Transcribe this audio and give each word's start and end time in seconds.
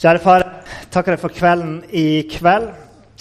Kjære 0.00 0.20
far, 0.24 0.40
jeg 0.64 0.86
takker 0.94 1.12
deg 1.12 1.20
for 1.20 1.36
kvelden 1.36 1.72
i 1.92 2.22
kveld. 2.24 2.70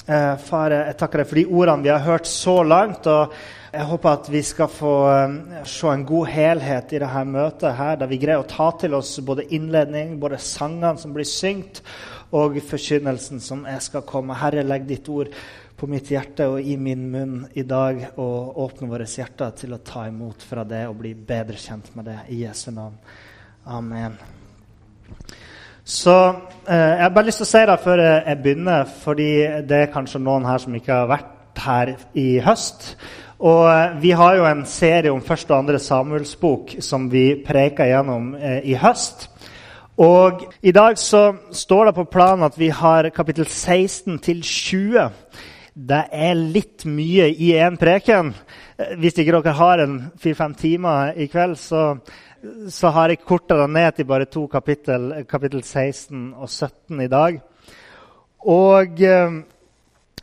Eh, 0.08 0.36
far, 0.40 0.72
jeg 0.72 0.96
takker 1.02 1.20
deg 1.20 1.28
for 1.28 1.40
de 1.42 1.44
ordene 1.52 1.84
vi 1.84 1.92
har 1.92 2.06
hørt 2.06 2.30
så 2.32 2.54
langt. 2.64 3.04
og 3.12 3.34
Jeg 3.74 3.88
håper 3.90 4.10
at 4.14 4.30
vi 4.32 4.42
skal 4.48 4.72
få 4.72 4.94
eh, 5.12 5.66
se 5.68 5.92
en 5.92 6.06
god 6.08 6.32
helhet 6.32 6.96
i 6.96 7.04
dette 7.04 7.26
møtet, 7.28 7.76
her, 7.76 8.00
der 8.00 8.08
vi 8.08 8.22
greier 8.24 8.46
å 8.46 8.48
ta 8.48 8.70
til 8.80 8.96
oss 8.96 9.12
både 9.20 9.50
innledning, 9.52 10.16
både 10.24 10.40
sangene 10.40 10.96
som 11.04 11.12
blir 11.12 11.28
syngt, 11.28 11.84
og 12.32 12.56
forkynnelsen 12.72 13.44
som 13.44 13.68
jeg 13.68 13.84
skal 13.90 14.08
komme. 14.08 14.40
Herre, 14.40 14.64
legg 14.64 14.88
ditt 14.88 15.12
ord 15.12 15.36
på 15.76 15.92
mitt 15.92 16.16
hjerte 16.16 16.48
og 16.48 16.64
i 16.64 16.80
min 16.80 17.10
munn 17.12 17.38
i 17.60 17.68
dag, 17.68 18.06
og 18.16 18.56
åpne 18.70 18.94
våre 18.96 19.12
hjerter 19.20 19.52
til 19.66 19.76
å 19.76 19.84
ta 19.84 20.08
imot 20.08 20.48
fra 20.48 20.64
det 20.64 20.86
og 20.88 21.02
bli 21.04 21.12
bedre 21.12 21.60
kjent 21.60 21.92
med 22.00 22.08
det. 22.08 22.22
I 22.32 22.46
Jesu 22.48 22.70
navn. 22.72 22.96
Amen. 23.68 24.39
Så 25.90 26.14
eh, 26.70 26.76
Jeg 26.76 27.02
har 27.02 27.10
bare 27.16 27.26
lyst 27.26 27.42
til 27.42 27.48
å 27.48 27.50
si 27.50 27.62
det 27.66 27.80
før 27.82 28.02
jeg 28.04 28.38
begynner, 28.44 28.90
fordi 29.02 29.32
det 29.66 29.80
er 29.80 29.94
kanskje 29.94 30.22
noen 30.22 30.46
her 30.46 30.62
som 30.62 30.76
ikke 30.78 30.94
har 30.94 31.10
vært 31.10 31.62
her 31.64 31.96
i 32.14 32.28
høst. 32.46 32.92
Og 33.42 33.64
eh, 33.72 33.96
Vi 34.04 34.12
har 34.14 34.38
jo 34.38 34.46
en 34.46 34.62
serie 34.70 35.10
om 35.10 35.24
første 35.26 35.54
og 35.56 35.64
andre 35.64 35.82
Samuels 35.82 36.36
bok 36.38 36.76
som 36.86 37.10
vi 37.10 37.42
preker 37.46 37.90
gjennom 37.90 38.36
eh, 38.38 38.62
i 38.70 38.78
høst. 38.78 39.32
Og 40.00 40.46
I 40.62 40.72
dag 40.72 40.98
så 41.02 41.24
står 41.52 41.90
det 41.90 41.98
på 41.98 42.08
planen 42.14 42.46
at 42.46 42.60
vi 42.60 42.70
har 42.70 43.10
kapittel 43.10 43.50
16 43.50 44.20
til 44.24 44.46
20. 44.46 45.10
Det 45.74 46.04
er 46.12 46.38
litt 46.38 46.86
mye 46.86 47.32
i 47.34 47.50
én 47.58 47.82
preken. 47.82 48.36
Hvis 49.02 49.18
ikke 49.18 49.42
dere 49.42 49.58
har 49.58 49.82
en 49.84 50.00
fire-fem 50.22 50.54
timer 50.56 51.18
i 51.18 51.28
kveld, 51.28 51.58
så 51.60 51.98
så 52.72 52.92
har 52.96 53.12
jeg 53.12 53.24
korta 53.26 53.58
det 53.60 53.70
ned 53.74 53.96
til 53.96 54.08
bare 54.08 54.28
to 54.32 54.46
kapittel, 54.48 55.12
kapittel 55.28 55.64
16 55.64 56.34
og 56.34 56.48
17 56.48 57.02
i 57.04 57.10
dag. 57.12 57.40
Og 58.48 59.02
eh, 59.04 59.40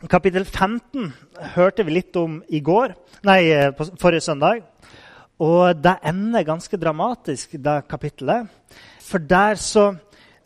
kapittel 0.09 0.45
15 0.45 1.13
hørte 1.55 1.85
vi 1.85 1.97
litt 1.99 2.17
om 2.17 2.39
i 2.49 2.61
går, 2.65 2.95
nei, 3.27 3.41
eh, 3.53 3.69
på 3.75 3.85
forrige 4.01 4.25
søndag. 4.25 4.63
Og 5.37 5.77
det 5.77 5.99
ender 6.09 6.47
ganske 6.47 6.79
dramatisk, 6.81 7.53
det 7.61 7.83
kapittelet. 7.89 8.49
For 9.05 9.21
der 9.21 9.55
så 9.61 9.91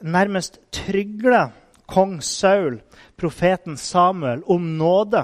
nærmest 0.02 0.60
trygler 0.74 1.54
kong 1.88 2.20
Saul 2.24 2.82
profeten 3.20 3.78
Samuel 3.78 4.44
om 4.50 4.62
nåde. 4.78 5.24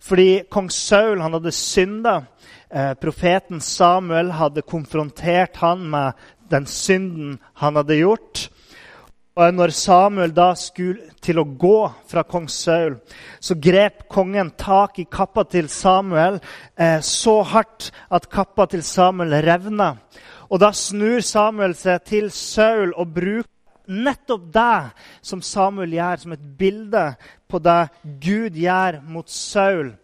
Fordi 0.00 0.44
kong 0.50 0.70
Saul 0.72 1.20
han 1.20 1.34
hadde 1.36 1.52
synda 1.52 2.20
Eh, 2.70 2.94
profeten 3.00 3.60
Samuel 3.60 4.34
hadde 4.36 4.62
konfrontert 4.62 5.56
han 5.62 5.86
med 5.90 6.12
den 6.50 6.66
synden 6.68 7.38
han 7.60 7.76
hadde 7.80 7.96
gjort. 7.96 8.48
Og 9.38 9.54
når 9.54 9.70
Samuel 9.70 10.32
da 10.34 10.50
skulle 10.58 11.12
til 11.22 11.38
å 11.38 11.46
gå 11.46 11.76
fra 12.10 12.24
kong 12.26 12.48
Saul, 12.50 12.96
så 13.40 13.54
grep 13.54 14.08
kongen 14.10 14.50
tak 14.58 14.98
i 14.98 15.06
kappa 15.06 15.44
til 15.46 15.70
Samuel 15.70 16.40
eh, 16.74 16.98
så 17.00 17.38
hardt 17.46 17.92
at 18.10 18.26
kappa 18.32 18.66
til 18.66 18.82
Samuel 18.82 19.38
revna. 19.46 19.94
Og 20.50 20.60
da 20.60 20.72
snur 20.74 21.22
Samuel 21.22 21.76
seg 21.78 22.02
til 22.08 22.32
Saul 22.34 22.92
og 22.96 23.14
bruker 23.14 23.54
nettopp 23.88 24.50
det 24.52 24.90
som 25.24 25.40
Samuel 25.40 25.94
gjør, 25.96 26.20
som 26.20 26.34
et 26.34 26.44
bilde 26.58 27.04
på 27.48 27.60
det 27.64 27.80
Gud 28.20 28.58
gjør 28.58 29.00
mot 29.08 29.30
Saul. 29.32 29.94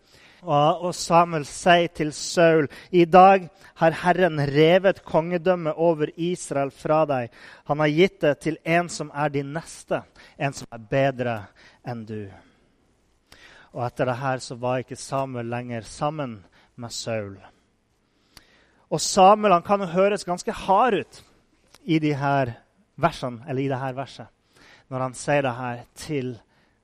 Og 0.44 0.90
Samuel 0.96 1.46
sier 1.48 1.88
til 1.96 2.12
Saul, 2.12 2.66
i 2.92 3.06
dag 3.08 3.46
har 3.80 3.96
Herren 4.02 4.40
revet 4.50 5.00
kongedømmet 5.06 5.78
over 5.80 6.10
Israel 6.16 6.72
fra 6.74 7.04
deg. 7.08 7.32
Han 7.70 7.80
har 7.80 7.92
gitt 7.92 8.20
det 8.20 8.34
til 8.44 8.58
en 8.64 8.90
som 8.92 9.12
er 9.14 9.32
din 9.32 9.54
neste, 9.56 10.02
en 10.36 10.52
som 10.52 10.68
er 10.70 10.84
bedre 10.90 11.38
enn 11.86 12.04
du. 12.04 12.28
Og 13.72 13.86
etter 13.86 14.10
det 14.10 14.20
her 14.20 14.44
så 14.44 14.58
var 14.60 14.84
ikke 14.84 15.00
Samuel 15.00 15.48
lenger 15.50 15.88
sammen 15.88 16.38
med 16.76 16.92
Saul. 16.92 17.38
Og 18.92 19.00
Samuel 19.00 19.56
han 19.56 19.66
kan 19.66 19.80
jo 19.80 19.90
høres 19.90 20.28
ganske 20.28 20.52
hard 20.52 21.00
ut 21.00 21.24
i 21.84 21.98
de 21.98 22.14
versene, 22.94 23.42
i 23.48 23.68
det 23.68 23.80
her 23.80 23.96
verset 23.96 24.28
når 24.94 25.08
han 25.08 25.16
sier 25.18 25.44
det 25.44 25.54
her 25.58 25.84
til 25.98 26.34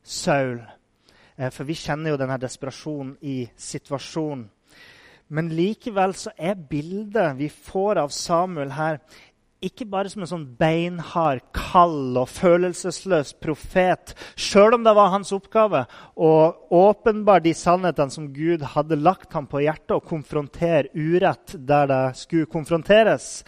Saul. 0.03 0.61
Eh, 1.41 1.49
for 1.49 1.65
vi 1.65 1.79
kjenner 1.79 2.13
jo 2.13 2.21
denne 2.21 2.37
desperasjonen 2.41 3.17
i 3.25 3.43
situasjonen. 3.57 4.49
Men 5.31 5.49
likevel 5.55 6.13
så 6.19 6.33
er 6.35 6.59
bildet 6.59 7.37
vi 7.39 7.47
får 7.49 8.01
av 8.03 8.11
Samuel 8.11 8.73
her, 8.75 8.99
ikke 9.61 9.85
bare 9.93 10.09
som 10.09 10.25
en 10.25 10.31
sånn 10.31 10.47
beinhard, 10.59 11.43
kald 11.55 12.17
og 12.17 12.31
følelsesløs 12.33 13.35
profet, 13.39 14.15
sjøl 14.35 14.79
om 14.79 14.87
det 14.87 14.95
var 14.97 15.13
hans 15.13 15.31
oppgave 15.37 15.85
å 16.17 16.31
åpenbare 16.81 17.45
de 17.45 17.53
sannhetene 17.55 18.15
som 18.15 18.31
Gud 18.35 18.65
hadde 18.73 18.99
lagt 18.99 19.37
ham 19.37 19.47
på 19.47 19.61
hjertet, 19.67 19.99
og 20.01 20.09
konfrontere 20.09 20.91
urett 20.97 21.55
der 21.55 21.93
det 21.93 22.03
skulle 22.25 22.51
konfronteres. 22.51 23.45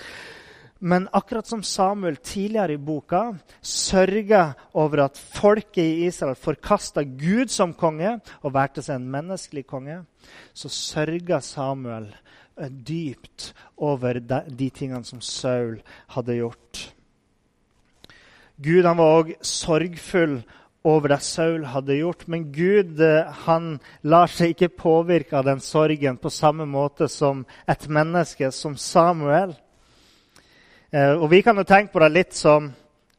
Men 0.82 1.08
akkurat 1.12 1.46
som 1.46 1.62
Samuel 1.62 2.16
tidligere 2.16 2.74
i 2.74 2.78
boka 2.82 3.36
sørga 3.62 4.48
over 4.74 5.04
at 5.04 5.20
folket 5.20 5.84
i 5.84 6.08
Israel 6.08 6.34
forkasta 6.34 7.04
Gud 7.06 7.52
som 7.54 7.74
konge 7.78 8.16
og 8.42 8.54
valgte 8.56 8.82
seg 8.82 8.98
en 8.98 9.06
menneskelig 9.12 9.62
konge, 9.70 10.00
så 10.50 10.72
sørga 10.72 11.38
Samuel 11.38 12.08
eh, 12.58 12.66
dypt 12.66 13.52
over 13.78 14.18
de, 14.18 14.70
tingene 14.74 15.06
som 15.06 15.22
Saul 15.22 15.78
hadde 16.16 16.40
gjort. 16.40 16.82
Gud 18.58 18.82
han 18.82 18.98
var 18.98 19.22
òg 19.22 19.32
sorgfull 19.38 20.40
over 20.82 21.14
det 21.14 21.22
Saul 21.22 21.64
hadde 21.70 22.00
gjort. 22.02 22.26
Men 22.26 22.50
Gud 22.50 22.98
eh, 22.98 23.30
han 23.46 23.76
lar 24.02 24.30
seg 24.34 24.56
ikke 24.56 24.74
påvirke 24.82 25.38
av 25.38 25.46
den 25.46 25.62
sorgen 25.62 26.18
på 26.18 26.30
samme 26.30 26.66
måte 26.66 27.06
som 27.06 27.46
et 27.70 27.86
menneske 27.86 28.50
som 28.50 28.74
Samuel. 28.74 29.54
Eh, 30.92 31.14
og 31.16 31.30
Vi 31.30 31.40
kan 31.40 31.56
jo 31.56 31.64
tenke 31.64 31.88
på 31.94 32.00
det 32.02 32.10
litt 32.12 32.34
som 32.36 32.66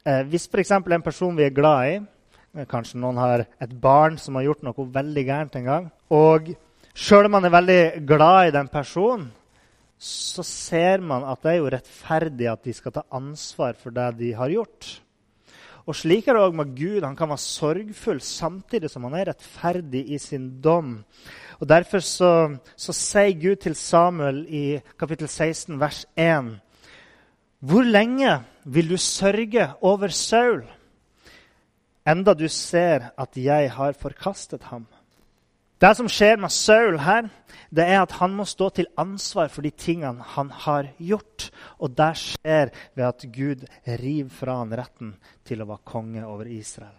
eh, 0.05 0.21
hvis 0.29 0.45
f.eks. 0.45 0.71
en 0.77 1.01
person 1.01 1.33
vi 1.33 1.47
er 1.47 1.55
glad 1.55 1.87
i 1.89 1.93
eh, 1.97 2.65
Kanskje 2.69 2.99
noen 3.01 3.17
har 3.17 3.41
et 3.41 3.71
barn 3.81 4.19
som 4.21 4.35
har 4.37 4.45
gjort 4.45 4.67
noe 4.67 4.89
veldig 4.93 5.23
gærent 5.25 5.55
en 5.57 5.65
gang. 5.65 5.87
Og 6.13 6.51
sjøl 6.93 7.25
om 7.25 7.33
man 7.33 7.47
er 7.47 7.55
veldig 7.55 7.79
glad 8.05 8.49
i 8.51 8.51
den 8.53 8.69
personen, 8.69 9.31
så 9.97 10.45
ser 10.45 11.01
man 11.01 11.25
at 11.25 11.41
det 11.41 11.49
er 11.49 11.57
jo 11.63 11.71
rettferdig 11.73 12.51
at 12.51 12.61
de 12.67 12.75
skal 12.77 12.93
ta 12.93 13.03
ansvar 13.09 13.73
for 13.79 13.95
det 13.95 14.05
de 14.19 14.29
har 14.37 14.53
gjort. 14.53 14.89
Og 15.89 15.97
Slik 15.97 16.27
er 16.27 16.37
det 16.37 16.43
òg 16.43 16.53
med 16.59 16.75
Gud. 16.77 17.01
Han 17.01 17.17
kan 17.17 17.31
være 17.31 17.41
sorgfull 17.41 18.21
samtidig 18.21 18.91
som 18.91 19.07
han 19.07 19.15
er 19.17 19.31
rettferdig 19.31 20.03
i 20.13 20.19
sin 20.21 20.61
dom. 20.61 20.99
Og 21.57 21.65
Derfor 21.69 22.05
så, 22.05 22.29
så 22.77 22.93
sier 22.93 23.33
Gud 23.41 23.63
til 23.65 23.75
Samuel 23.75 24.43
i 24.45 24.77
kapittel 24.99 25.27
16, 25.27 25.79
vers 25.81 26.03
1.: 26.13 26.53
hvor 27.63 27.85
lenge 27.87 28.41
vil 28.65 28.89
du 28.91 28.97
sørge 28.99 29.69
over 29.81 30.11
Saul, 30.11 30.65
enda 32.07 32.33
du 32.35 32.49
ser 32.51 33.13
at 33.15 33.37
jeg 33.39 33.71
har 33.71 33.95
forkastet 33.95 34.65
ham? 34.67 34.83
Det 35.79 35.91
som 35.95 36.07
skjer 36.11 36.37
med 36.39 36.51
Saul 36.51 36.97
her, 37.03 37.29
det 37.71 37.83
er 37.83 38.01
at 38.01 38.15
han 38.19 38.35
må 38.35 38.45
stå 38.47 38.69
til 38.71 38.87
ansvar 38.99 39.49
for 39.51 39.63
de 39.63 39.71
tingene 39.71 40.23
han 40.35 40.51
har 40.63 40.87
gjort. 40.95 41.49
Og 41.83 41.91
det 41.91 42.11
skjer 42.21 42.71
ved 42.95 43.05
at 43.07 43.25
Gud 43.35 43.65
river 43.87 44.31
fra 44.31 44.61
han 44.61 44.75
retten 44.79 45.15
til 45.43 45.63
å 45.63 45.67
være 45.73 45.87
konge 45.87 46.23
over 46.23 46.47
Israel. 46.47 46.95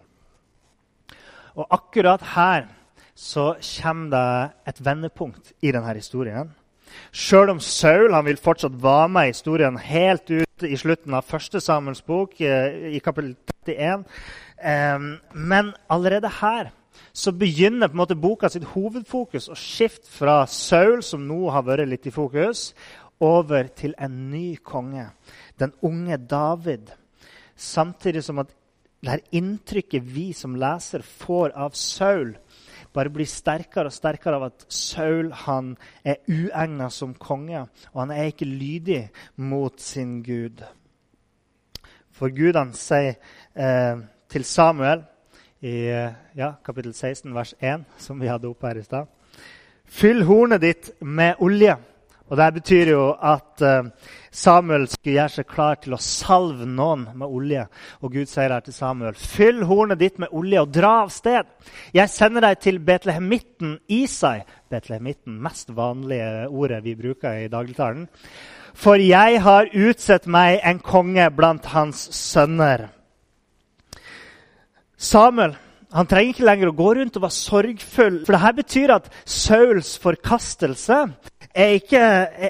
Og 1.55 1.65
akkurat 1.73 2.21
her 2.35 2.67
så 3.15 3.55
kommer 3.63 4.13
det 4.13 4.71
et 4.73 4.85
vendepunkt 4.85 5.53
i 5.61 5.73
denne 5.73 5.97
historien. 5.97 6.53
Sjøl 7.09 7.55
om 7.55 7.61
Saul 7.63 8.13
vil 8.27 8.37
fortsatt 8.37 8.75
være 8.81 9.13
med 9.17 9.29
i 9.29 9.33
historien 9.33 9.77
helt 9.81 10.29
ut 10.29 10.44
i 10.63 10.77
slutten 10.79 11.13
av 11.17 11.27
første 11.27 11.59
Samuels 11.59 12.01
bok, 12.05 12.39
eh, 12.39 12.95
i 12.95 12.99
kapittel 13.03 13.35
31. 13.65 14.05
Men 15.33 15.73
allerede 15.89 16.29
her 16.29 16.71
så 17.13 17.31
begynner 17.31 17.87
på 17.87 17.93
en 17.93 17.97
måte 17.97 18.15
boka 18.15 18.49
sitt 18.49 18.63
hovedfokus 18.63 19.49
å 19.51 19.57
skifte 19.59 20.07
fra 20.07 20.45
Saul, 20.47 21.03
som 21.03 21.27
nå 21.27 21.49
har 21.51 21.63
vært 21.67 21.89
litt 21.89 22.07
i 22.07 22.13
fokus, 22.13 22.73
over 23.19 23.67
til 23.75 23.93
en 23.99 24.29
ny 24.31 24.55
konge, 24.55 25.09
den 25.59 25.73
unge 25.83 26.17
David. 26.17 26.91
Samtidig 27.55 28.23
som 28.23 28.39
at 28.39 28.51
det 29.01 29.11
her 29.11 29.23
inntrykket 29.37 30.03
vi 30.03 30.31
som 30.33 30.55
leser 30.55 31.03
får 31.05 31.53
av 31.55 31.75
Saul, 31.77 32.35
bare 32.95 33.11
blir 33.11 33.27
sterkere 33.29 33.91
og 33.91 33.95
sterkere 33.95 34.39
av 34.39 34.47
at 34.47 34.65
Saul 34.71 35.31
han 35.45 35.73
er 36.03 36.21
uegna 36.31 36.89
som 36.93 37.13
konge, 37.19 37.65
og 37.93 38.01
han 38.05 38.13
er 38.15 38.31
ikke 38.31 38.47
lydig 38.47 39.01
mot 39.35 39.81
sin 39.81 40.21
gud. 40.23 40.63
For 42.15 42.31
Gud 42.31 42.55
han 42.55 42.71
sier 42.77 43.17
eh, 43.53 43.99
til 44.31 44.47
Samuel 44.47 45.03
i 45.65 45.75
eh, 45.91 46.15
ja, 46.37 46.53
kapittel 46.63 46.93
16, 46.93 47.33
vers 47.35 47.51
1, 47.59 47.83
som 47.99 48.21
vi 48.21 48.31
hadde 48.31 48.47
oppe 48.47 48.69
her 48.69 48.79
i 48.79 48.85
stad 48.87 49.11
Fyll 49.85 50.23
hornet 50.25 50.63
ditt 50.63 50.87
med 51.05 51.41
olje. 51.45 51.75
Og 52.25 52.37
Det 52.37 52.53
betyr 52.55 52.89
jo 52.89 53.03
at 53.13 53.61
uh, 53.61 53.85
Samuel 54.35 54.87
skulle 54.91 55.15
gjøre 55.15 55.31
seg 55.37 55.47
klar 55.47 55.77
til 55.79 55.95
å 55.95 56.01
salve 56.01 56.67
noen 56.67 57.05
med 57.15 57.31
olje. 57.31 57.63
Og 58.03 58.11
Gud 58.17 58.27
sier 58.27 58.51
her 58.51 58.65
til 58.65 58.75
Samuel.: 58.75 59.15
Fyll 59.15 59.63
hornet 59.69 60.01
ditt 60.01 60.19
med 60.19 60.33
olje 60.35 60.61
og 60.65 60.73
dra 60.75 60.91
av 61.05 61.13
sted. 61.15 61.47
Jeg 61.95 62.11
sender 62.11 62.43
deg 62.43 62.59
til 62.59 62.81
Betlehemitten 62.83 63.77
Isai. 63.87 64.41
Betlehemitten, 64.71 65.39
mest 65.39 65.71
vanlige 65.75 66.49
ordet 66.49 66.81
vi 66.83 66.97
bruker 66.99 67.45
i 67.45 67.51
dagligtalen. 67.51 68.09
For 68.75 68.99
jeg 68.99 69.39
har 69.41 69.71
utsett 69.71 70.27
meg 70.27 70.59
en 70.67 70.81
konge 70.83 71.29
blant 71.31 71.71
hans 71.71 72.09
sønner. 72.11 72.89
Samuel 74.97 75.55
han 75.95 76.09
trenger 76.11 76.33
ikke 76.33 76.47
lenger 76.49 76.71
å 76.71 76.75
gå 76.75 76.89
rundt 76.97 77.17
og 77.17 77.23
være 77.23 77.37
sorgfull. 77.37 78.19
For 78.27 78.35
dette 78.35 78.53
betyr 78.57 78.93
at 78.97 79.07
Sauls 79.23 79.93
forkastelse 80.03 80.99
ikke, 81.55 82.03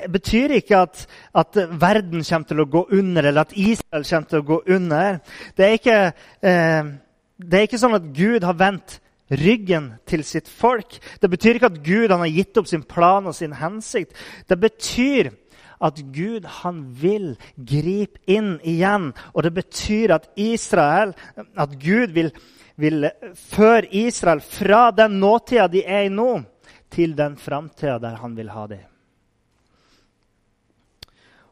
betyr 0.09 0.55
ikke 0.57 0.81
at, 0.87 1.05
at, 1.37 1.59
verden 1.77 2.25
kommer 2.25 2.49
til 2.49 2.63
å 2.63 2.69
gå 2.73 2.85
under, 2.97 3.27
eller 3.29 3.45
at 3.45 3.53
Israel 3.53 4.07
kommer 4.09 4.31
til 4.31 4.41
å 4.41 4.47
gå 4.47 4.59
under. 4.77 5.19
Det 5.53 5.67
er 5.67 5.77
ikke, 5.77 5.99
eh, 6.41 6.91
det 7.37 7.59
er 7.59 7.67
ikke 7.67 7.81
sånn 7.83 7.99
at 7.99 8.07
Gud 8.17 8.47
har 8.47 8.57
vendt 8.57 8.99
ryggen 9.29 9.91
til 10.09 10.25
sitt 10.25 10.49
folk. 10.49 10.97
Det 11.21 11.29
betyr 11.29 11.59
ikke 11.59 11.69
at 11.69 11.81
Gud 11.85 12.13
har 12.13 12.25
gitt 12.29 12.57
opp 12.57 12.69
sin 12.69 12.85
plan 12.85 13.29
og 13.29 13.37
sin 13.37 13.53
hensikt. 13.57 14.17
Det 14.49 14.57
betyr 14.61 15.31
at 15.85 16.01
Gud 16.15 16.45
han 16.61 16.83
vil 16.97 17.33
gripe 17.57 18.21
inn 18.31 18.55
igjen. 18.65 19.11
Og 19.33 19.45
det 19.45 19.53
betyr 19.53 20.15
at 20.17 20.29
Israel, 20.39 21.13
at 21.35 21.77
Gud 21.81 22.15
vil 22.15 22.31
vil 22.75 23.07
føre 23.35 23.87
Israel 23.95 24.41
fra 24.43 24.89
den 24.91 25.19
nåtida 25.19 25.67
de 25.71 25.83
er 25.85 26.07
i 26.07 26.11
nå, 26.11 26.43
til 26.91 27.15
den 27.17 27.35
framtida 27.39 27.97
der 27.99 28.19
han 28.21 28.35
vil 28.37 28.51
ha 28.53 28.67
dem. 28.71 28.83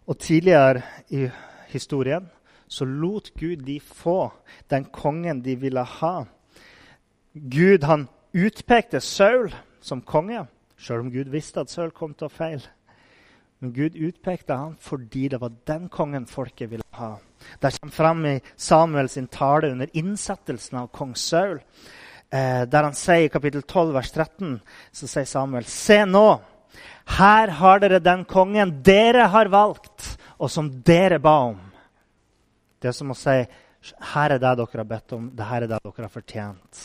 Og 0.08 0.20
tidligere 0.20 0.82
i 1.10 1.28
historien 1.72 2.28
så 2.68 2.86
lot 2.86 3.32
Gud 3.40 3.64
de 3.66 3.80
få 3.80 4.32
den 4.70 4.86
kongen 4.86 5.42
de 5.44 5.56
ville 5.60 5.84
ha. 5.84 6.16
Gud 7.34 7.84
han 7.84 8.08
utpekte 8.34 9.00
Saul 9.00 9.54
som 9.82 10.02
konge, 10.02 10.46
sjøl 10.78 11.06
om 11.06 11.12
Gud 11.12 11.30
visste 11.32 11.64
at 11.64 11.72
Saul 11.72 11.92
kom 11.96 12.16
til 12.18 12.28
å 12.28 12.34
feile. 12.34 12.68
Men 13.60 13.72
Gud 13.76 13.96
utpekte 13.96 14.58
han 14.60 14.76
fordi 14.82 15.30
det 15.32 15.40
var 15.40 15.54
den 15.68 15.88
kongen 15.90 16.26
folket 16.28 16.72
ville 16.72 16.88
ha. 16.98 17.16
Det 17.60 17.72
kommer 17.80 17.94
fram 17.94 18.26
i 18.26 18.42
Samuel 18.56 19.10
sin 19.10 19.28
tale 19.28 19.72
under 19.72 19.90
innsettelsen 19.94 20.78
av 20.78 20.88
kong 20.88 21.16
Saul. 21.16 21.60
Eh, 22.30 22.64
der 22.66 22.84
han 22.84 22.98
sier 22.98 23.28
i 23.28 23.30
kapittel 23.34 23.62
12, 23.62 23.94
vers 23.94 24.12
13, 24.12 24.56
så 24.92 25.08
sier 25.08 25.28
Samuel.: 25.30 25.66
Se 25.66 26.00
nå, 26.06 26.42
her 27.20 27.54
har 27.60 27.84
dere 27.84 28.00
den 28.00 28.26
kongen 28.26 28.80
dere 28.84 29.30
har 29.34 29.52
valgt, 29.54 30.18
og 30.40 30.52
som 30.52 30.72
dere 30.84 31.20
ba 31.20 31.38
om. 31.52 31.62
Det 32.82 32.92
er 32.92 32.98
som 32.98 33.14
å 33.14 33.18
si 33.18 33.38
her 34.14 34.32
er 34.32 34.40
det 34.40 34.58
dere 34.58 34.84
har 34.84 34.90
bedt 34.90 35.14
om, 35.14 35.32
det 35.36 35.48
her 35.48 35.64
er 35.64 35.68
det 35.68 35.80
dere 35.84 36.08
har 36.08 36.14
fortjent. 36.14 36.84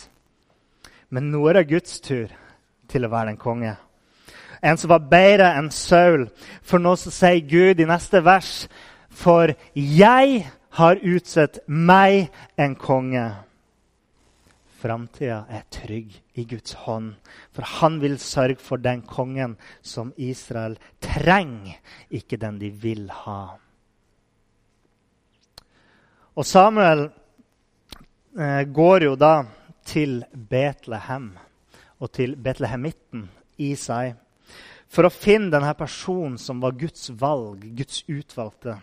Men 1.10 1.30
nå 1.32 1.42
er 1.48 1.60
det 1.60 1.70
Guds 1.70 2.00
tur 2.04 2.32
til 2.88 3.04
å 3.06 3.10
være 3.12 3.32
den 3.32 3.40
konge 3.40 3.76
en 4.60 4.78
som 4.78 4.90
var 4.90 5.06
bedre 5.10 5.50
enn 5.58 5.70
Saul. 5.74 6.28
For 6.66 6.82
nå 6.82 6.94
så 6.98 7.12
sier 7.14 7.44
Gud 7.46 7.80
i 7.80 7.88
neste 7.88 8.22
vers 8.24 8.66
For 9.08 9.52
jeg 9.74 10.46
har 10.78 11.02
utsett 11.02 11.60
meg 11.66 12.28
en 12.56 12.74
konge. 12.78 13.26
Framtida 14.78 15.40
er 15.50 15.64
trygg 15.74 16.12
i 16.38 16.44
Guds 16.46 16.76
hånd, 16.84 17.16
for 17.50 17.66
han 17.80 17.98
vil 17.98 18.14
sørge 18.22 18.60
for 18.62 18.78
den 18.78 19.02
kongen 19.02 19.56
som 19.82 20.12
Israel 20.14 20.76
trenger, 21.02 21.80
ikke 22.14 22.38
den 22.38 22.60
de 22.60 22.70
vil 22.70 23.08
ha. 23.24 23.56
Og 26.38 26.46
Samuel 26.46 27.08
eh, 28.38 28.62
går 28.70 29.08
jo 29.08 29.16
da 29.18 29.40
til 29.88 30.20
Betlehem 30.30 31.32
og 31.98 32.12
til 32.14 32.36
betlehemitten 32.38 33.26
seg, 33.74 34.14
for 34.86 35.08
å 35.08 35.10
finne 35.10 35.50
denne 35.50 35.72
personen 35.74 36.38
som 36.38 36.62
var 36.62 36.76
Guds 36.78 37.10
valg, 37.18 37.64
Guds 37.74 38.04
utvalgte. 38.06 38.76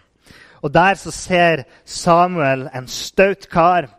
Og 0.64 0.74
Der 0.74 0.96
så 0.96 1.12
ser 1.12 1.64
Samuel 1.86 2.70
en 2.74 2.88
staut 2.88 3.50
kar. 3.50 3.90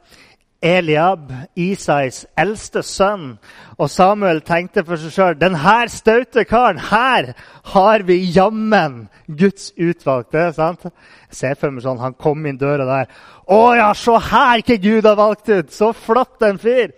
Eliab, 0.62 1.31
Isais 1.56 2.25
eldste 2.38 2.82
sønn. 2.82 3.37
Og 3.76 3.91
Samuel 3.93 4.41
tenkte 4.41 4.82
for 4.87 4.99
seg 5.00 5.12
sjøl 5.12 5.37
denne 5.38 5.76
staute 5.93 6.47
karen, 6.49 6.81
her 6.81 7.35
har 7.73 8.05
vi 8.08 8.17
jammen 8.32 9.06
Guds 9.29 9.73
utvalgte. 9.76 10.53
sant? 10.55 10.85
Jeg 10.85 11.37
ser 11.37 11.55
for 11.55 11.70
meg 11.70 11.82
sånn, 11.85 11.99
Han 11.99 12.14
kom 12.14 12.47
inn 12.47 12.56
døra 12.56 12.85
der. 12.85 13.06
'Å 13.47 13.76
ja, 13.76 13.93
se 13.93 14.11
her 14.11 14.62
hva 14.62 14.76
Gud 14.82 15.05
har 15.05 15.17
valgt 15.17 15.49
ut! 15.49 15.70
Så 15.70 15.93
flott 15.93 16.43
en 16.43 16.59
fyr!' 16.59 16.93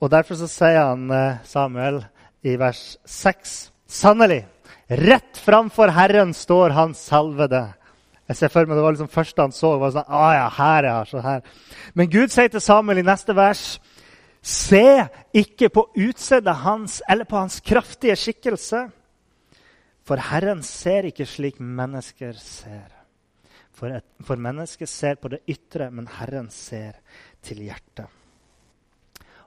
Og 0.00 0.10
Derfor 0.10 0.34
så 0.34 0.48
sier 0.48 0.80
han 0.80 1.10
eh, 1.10 1.36
Samuel 1.44 2.04
i 2.42 2.56
vers 2.56 2.96
6 3.04 3.70
Sannelig, 3.90 4.46
rett 4.88 5.36
framfor 5.36 5.90
Herren 5.90 6.32
står 6.32 6.70
han 6.70 6.94
salvede. 6.94 7.74
Jeg 8.30 8.38
ser 8.38 8.52
for 8.52 8.68
meg 8.68 8.78
Det 8.78 8.84
var 8.84 8.94
liksom 8.94 9.10
første 9.10 9.42
han 9.42 9.54
så. 9.54 9.72
var 9.80 9.90
sånn, 9.96 10.06
ah, 10.06 10.32
ja, 10.36 10.44
her 10.54 10.86
er 10.86 11.08
så 11.10 11.22
her. 11.24 11.40
Men 11.98 12.10
Gud 12.12 12.30
sier 12.30 12.52
til 12.52 12.62
Samuel 12.62 13.02
i 13.02 13.06
neste 13.06 13.34
vers.: 13.34 13.80
Se 14.40 15.08
ikke 15.34 15.68
på 15.74 15.88
utseendet 15.98 16.62
hans 16.62 17.00
eller 17.10 17.26
på 17.26 17.40
hans 17.40 17.58
kraftige 17.60 18.14
skikkelse. 18.16 18.84
For 20.06 20.22
Herren 20.30 20.62
ser 20.62 21.10
ikke 21.10 21.26
slik 21.26 21.58
mennesker 21.58 22.38
ser. 22.38 22.94
For, 23.74 23.90
et, 23.98 24.06
for 24.22 24.38
mennesket 24.38 24.88
ser 24.88 25.18
på 25.18 25.28
det 25.32 25.42
ytre, 25.48 25.90
men 25.90 26.06
Herren 26.20 26.50
ser 26.54 27.00
til 27.42 27.64
hjertet. 27.66 28.06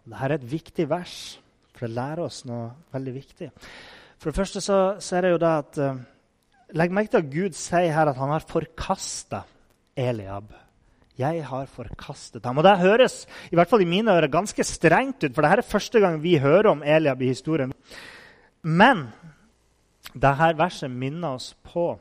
Og 0.03 0.12
Dette 0.12 0.25
er 0.27 0.36
et 0.36 0.48
viktig 0.51 0.89
vers, 0.89 1.17
for 1.72 1.88
det 1.88 1.96
lærer 1.96 2.24
oss 2.25 2.43
noe 2.50 2.72
veldig 2.91 3.13
viktig. 3.15 3.51
For 4.19 4.31
det 4.31 4.39
første 4.39 4.62
så, 4.63 4.79
så 5.00 5.15
er 5.15 5.25
det 5.25 5.34
jo 5.36 5.43
det 5.43 5.51
at 5.60 5.79
uh, 5.79 6.01
Legg 6.74 6.94
merke 6.94 7.13
til 7.13 7.22
at 7.22 7.32
Gud 7.34 7.58
sier 7.58 7.94
her 7.94 8.10
at 8.10 8.18
han 8.18 8.32
har 8.34 8.46
forkasta 8.50 9.44
Eliab. 10.00 10.53
Jeg 11.20 11.44
har 11.46 11.68
forkastet 11.70 12.46
ham. 12.46 12.58
Og 12.58 12.63
Det 12.65 12.80
høres 12.80 13.27
i 13.51 13.56
hvert 13.56 13.70
fall 13.70 13.84
i 13.86 13.89
mine 13.89 14.12
ører 14.12 14.32
ganske 14.34 14.63
strengt 14.65 15.24
ut, 15.24 15.36
for 15.36 15.46
dette 15.46 15.62
er 15.62 15.70
første 15.70 16.00
gang 16.01 16.18
vi 16.24 16.39
hører 16.42 16.72
om 16.72 16.82
Eliab 16.84 17.22
i 17.22 17.30
historien. 17.30 17.74
Men 18.63 19.08
dette 20.13 20.50
verset 20.58 20.89
minner 20.89 21.38
oss 21.38 21.53
på 21.53 21.92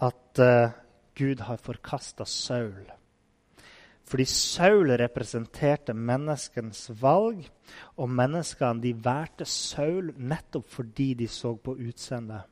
at 0.00 0.40
uh, 0.40 0.72
Gud 1.14 1.44
har 1.44 1.60
forkasta 1.60 2.24
Saul. 2.24 2.88
Fordi 4.08 4.24
Saul 4.24 4.90
representerte 5.00 5.94
menneskens 5.94 6.88
valg, 7.00 7.44
og 7.96 8.08
menneskene 8.10 8.82
de 8.82 8.94
valgte 9.04 9.44
Saul 9.44 10.10
nettopp 10.16 10.66
fordi 10.68 11.12
de 11.20 11.28
så 11.28 11.54
på 11.56 11.76
utseendet. 11.76 12.48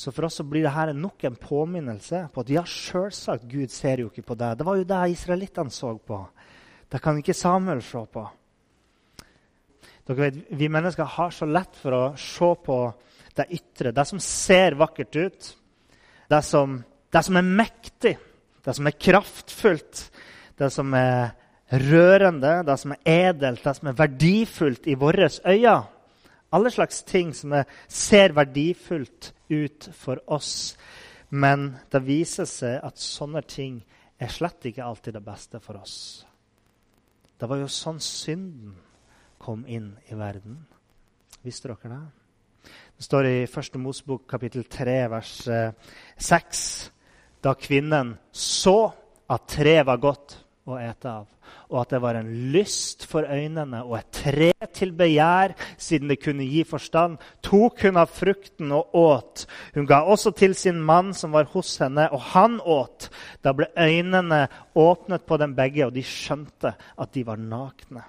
Så 0.00 0.12
for 0.16 0.28
oss 0.28 0.38
så 0.40 0.46
blir 0.48 0.64
dette 0.64 0.94
nok 0.96 1.24
en 1.28 1.36
påminnelse 1.36 2.22
på 2.32 2.44
at 2.44 2.52
ja, 2.54 2.62
selvsagt, 2.64 3.44
Gud 3.50 3.72
ser 3.74 4.00
jo 4.00 4.08
ikke 4.08 4.24
på 4.30 4.36
deg. 4.40 4.56
Det 4.56 4.66
var 4.68 4.78
jo 4.80 4.86
det 4.88 5.00
israelittene 5.12 5.74
så 5.74 5.92
på. 5.98 6.20
Det 6.88 7.02
kan 7.04 7.20
ikke 7.20 7.36
Samuel 7.36 7.82
se 7.84 8.00
på. 8.08 8.24
Dere 10.08 10.22
vet, 10.22 10.40
Vi 10.56 10.70
mennesker 10.72 11.04
har 11.18 11.36
så 11.36 11.46
lett 11.46 11.76
for 11.76 11.98
å 11.98 12.02
se 12.16 12.50
på 12.64 12.80
det 13.36 13.46
ytre, 13.60 13.92
det 13.94 14.06
som 14.08 14.22
ser 14.24 14.74
vakkert 14.80 15.16
ut, 15.20 15.52
det 16.32 16.42
som, 16.48 16.80
det 17.12 17.22
som 17.26 17.36
er 17.36 17.54
mektig, 17.60 18.16
det 18.64 18.74
som 18.76 18.88
er 18.88 18.98
kraftfullt 18.98 20.08
det 20.60 20.68
som 20.74 20.92
er 20.94 21.30
rørende, 21.70 22.60
det 22.66 22.76
som 22.80 22.92
er 22.92 23.30
edelt, 23.30 23.62
det 23.64 23.74
som 23.78 23.88
er 23.88 23.96
verdifullt 23.96 24.88
i 24.90 24.96
våre 24.98 25.30
øyne. 25.48 25.76
Alle 26.52 26.70
slags 26.70 27.02
ting 27.06 27.34
som 27.36 27.52
er, 27.54 27.68
ser 27.88 28.34
verdifullt 28.34 29.32
ut 29.50 29.88
for 29.94 30.22
oss. 30.26 30.76
Men 31.30 31.76
det 31.92 32.02
viser 32.06 32.48
seg 32.50 32.80
at 32.82 32.98
sånne 32.98 33.42
ting 33.46 33.80
er 34.20 34.32
slett 34.32 34.66
ikke 34.66 34.84
alltid 34.84 35.14
det 35.16 35.24
beste 35.24 35.60
for 35.62 35.78
oss. 35.80 36.26
Det 37.40 37.48
var 37.48 37.62
jo 37.62 37.70
sånn 37.72 38.00
synden 38.04 38.74
kom 39.40 39.62
inn 39.64 39.94
i 40.10 40.18
verden. 40.18 40.58
Visste 41.40 41.70
dere 41.70 41.94
det? 41.94 42.70
Det 42.96 43.06
står 43.06 43.26
i 43.30 43.36
1. 43.46 43.78
Mosebok 43.80 44.26
kapittel 44.28 44.66
3 44.68 44.96
vers 45.08 45.36
6. 46.20 46.64
Eh, 46.84 46.96
da 47.40 47.54
kvinnen 47.56 48.12
så 48.36 48.90
at 49.30 49.46
treet 49.48 49.86
var 49.88 50.02
godt, 50.02 50.36
å 50.68 50.76
ete 50.76 51.08
av. 51.08 51.28
og 51.70 51.80
at 51.82 51.92
det 51.94 52.00
var 52.02 52.18
en 52.18 52.30
lyst 52.52 53.06
for 53.06 53.26
øynene 53.26 53.82
og 53.84 53.96
et 53.98 54.08
tre 54.14 54.50
til 54.74 54.92
begjær, 54.96 55.54
siden 55.78 56.10
det 56.10 56.18
kunne 56.22 56.46
gi 56.48 56.64
forstand, 56.66 57.18
tok 57.46 57.84
hun 57.86 58.00
av 58.00 58.10
frukten 58.10 58.72
og 58.74 58.94
åt. 58.96 59.44
Hun 59.74 59.86
ga 59.86 60.02
også 60.02 60.32
til 60.36 60.54
sin 60.58 60.80
mann 60.82 61.12
som 61.14 61.32
var 61.32 61.50
hos 61.52 61.76
henne, 61.82 62.08
og 62.10 62.20
han 62.32 62.58
åt. 62.60 63.10
Da 63.44 63.54
ble 63.54 63.70
øynene 63.78 64.46
åpnet 64.74 65.26
på 65.26 65.38
dem 65.40 65.54
begge, 65.58 65.86
og 65.86 65.94
de 65.94 66.04
skjønte 66.06 66.74
at 66.74 67.14
de 67.14 67.26
var 67.26 67.38
nakne. 67.38 68.02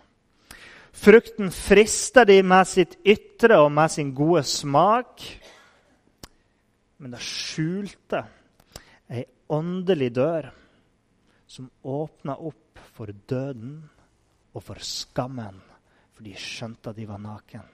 Frukten 0.92 1.52
frister 1.56 2.28
de 2.28 2.42
med 2.44 2.68
sitt 2.68 2.98
ytre 3.08 3.62
og 3.64 3.72
med 3.72 3.94
sin 3.94 4.12
gode 4.16 4.44
smak, 4.44 5.24
men 7.02 7.14
det 7.16 7.22
skjulte 7.26 8.26
ei 9.12 9.24
åndelig 9.52 10.12
dør 10.16 10.52
som 11.50 11.72
åpna 11.84 12.36
opp 12.38 12.71
for 12.96 13.12
døden 13.30 13.78
og 14.54 14.64
for 14.64 14.82
skammen, 14.84 15.62
for 16.14 16.26
de 16.26 16.34
skjønte 16.38 16.92
at 16.92 16.98
de 17.00 17.08
var 17.08 17.22
naken. 17.22 17.70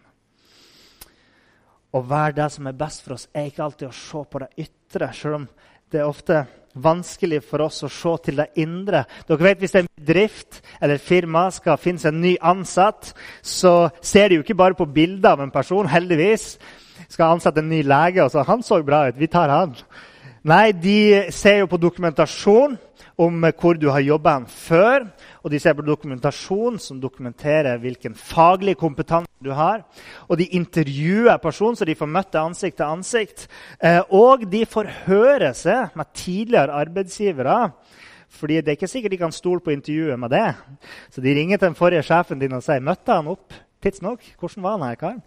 Å 1.95 2.03
være 2.03 2.35
det 2.41 2.51
som 2.53 2.67
er 2.67 2.77
best 2.77 3.03
for 3.03 3.15
oss, 3.15 3.27
er 3.33 3.49
ikke 3.49 3.63
alltid 3.63 3.87
å 3.87 3.95
se 3.95 4.23
på 4.29 4.41
det 4.43 4.49
ytre, 4.67 5.11
selv 5.15 5.39
om 5.39 5.47
det 5.91 6.01
er 6.01 6.09
ofte 6.09 6.41
vanskelig 6.77 7.39
for 7.47 7.63
oss 7.65 7.79
å 7.87 7.91
se 7.91 8.13
til 8.27 8.41
det 8.41 8.49
indre. 8.61 9.05
Dere 9.27 9.49
vet 9.49 9.61
Hvis 9.63 9.75
en 9.79 9.87
bedrift 9.97 10.61
eller 10.81 11.01
firma 11.01 11.47
skal 11.51 11.79
finnes 11.81 12.05
en 12.05 12.19
ny 12.21 12.35
ansatt, 12.41 13.13
så 13.41 13.89
ser 14.01 14.29
de 14.29 14.37
jo 14.37 14.45
ikke 14.45 14.57
bare 14.57 14.77
på 14.77 14.85
bilder 14.85 15.31
av 15.31 15.41
en 15.41 15.51
person. 15.51 15.87
heldigvis. 15.87 16.57
Skal 17.09 17.37
ansette 17.37 17.59
en 17.59 17.69
ny 17.69 17.83
lege, 17.83 18.23
og 18.23 18.31
så 18.31 18.43
'Han 18.43 18.63
så 18.63 18.83
bra 18.83 19.07
ut. 19.07 19.17
Vi 19.17 19.27
tar 19.27 19.49
han.' 19.49 19.75
Nei, 20.43 20.71
de 20.71 21.31
ser 21.31 21.59
jo 21.59 21.65
på 21.65 21.77
dokumentasjon 21.77 22.77
om 23.17 23.47
hvor 23.57 23.77
du 23.79 23.87
har 23.89 24.03
jobba 24.05 24.37
før. 24.51 25.07
Og 25.41 25.51
de 25.51 25.59
ser 25.59 25.73
på 25.77 25.85
dokumentasjon 25.85 26.77
som 26.81 26.99
dokumenterer 27.01 27.79
hvilken 27.81 28.15
faglig 28.15 28.77
kompetanse 28.77 29.31
du 29.43 29.51
har. 29.57 29.83
Og 30.29 30.37
de 30.37 30.49
intervjuer 30.57 31.39
personen, 31.41 31.75
så 31.75 31.85
de 31.85 31.97
får 31.97 32.11
møtt 32.13 32.31
deg 32.33 32.41
ansikt 32.43 32.77
til 32.77 32.91
ansikt. 32.91 33.47
Eh, 33.81 34.01
og 34.13 34.45
de 34.51 34.65
får 34.69 34.91
høre 35.07 35.53
seg 35.57 35.95
med 35.97 36.13
tidligere 36.13 36.77
arbeidsgivere. 36.77 37.71
Fordi 38.37 38.59
det 38.61 38.73
er 38.73 38.77
ikke 38.77 38.91
sikkert 38.91 39.15
de 39.15 39.21
kan 39.23 39.33
stole 39.33 39.63
på 39.63 39.73
intervjuet 39.73 40.19
med 40.19 40.33
det. 40.35 40.51
Så 41.09 41.23
de 41.23 41.33
ringer 41.33 41.57
til 41.57 41.71
den 41.71 41.79
forrige 41.79 42.05
sjefen 42.05 42.41
din 42.41 42.53
og 42.53 42.65
sier 42.65 42.83
møtte 42.83 43.15
han 43.15 43.31
opp 43.31 43.55
tidsnok. 43.81 44.21
Hvordan 44.37 44.65
var 44.65 44.77
han 44.77 44.87
her 44.89 45.01
karen? 45.01 45.23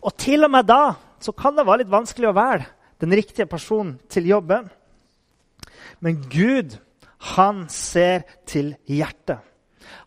Og 0.00 0.14
til 0.16 0.46
og 0.46 0.52
med 0.54 0.68
da 0.68 0.96
så 1.20 1.34
kan 1.36 1.56
det 1.56 1.66
være 1.66 1.82
litt 1.82 1.92
vanskelig 1.92 2.30
å 2.30 2.36
velge 2.36 2.70
den 3.02 3.12
riktige 3.12 3.48
personen 3.50 3.96
til 4.08 4.28
jobben. 4.30 4.70
Men 6.00 6.20
Gud 6.32 6.78
han 7.18 7.66
ser 7.72 8.26
til 8.46 8.74
hjertet. 8.86 9.42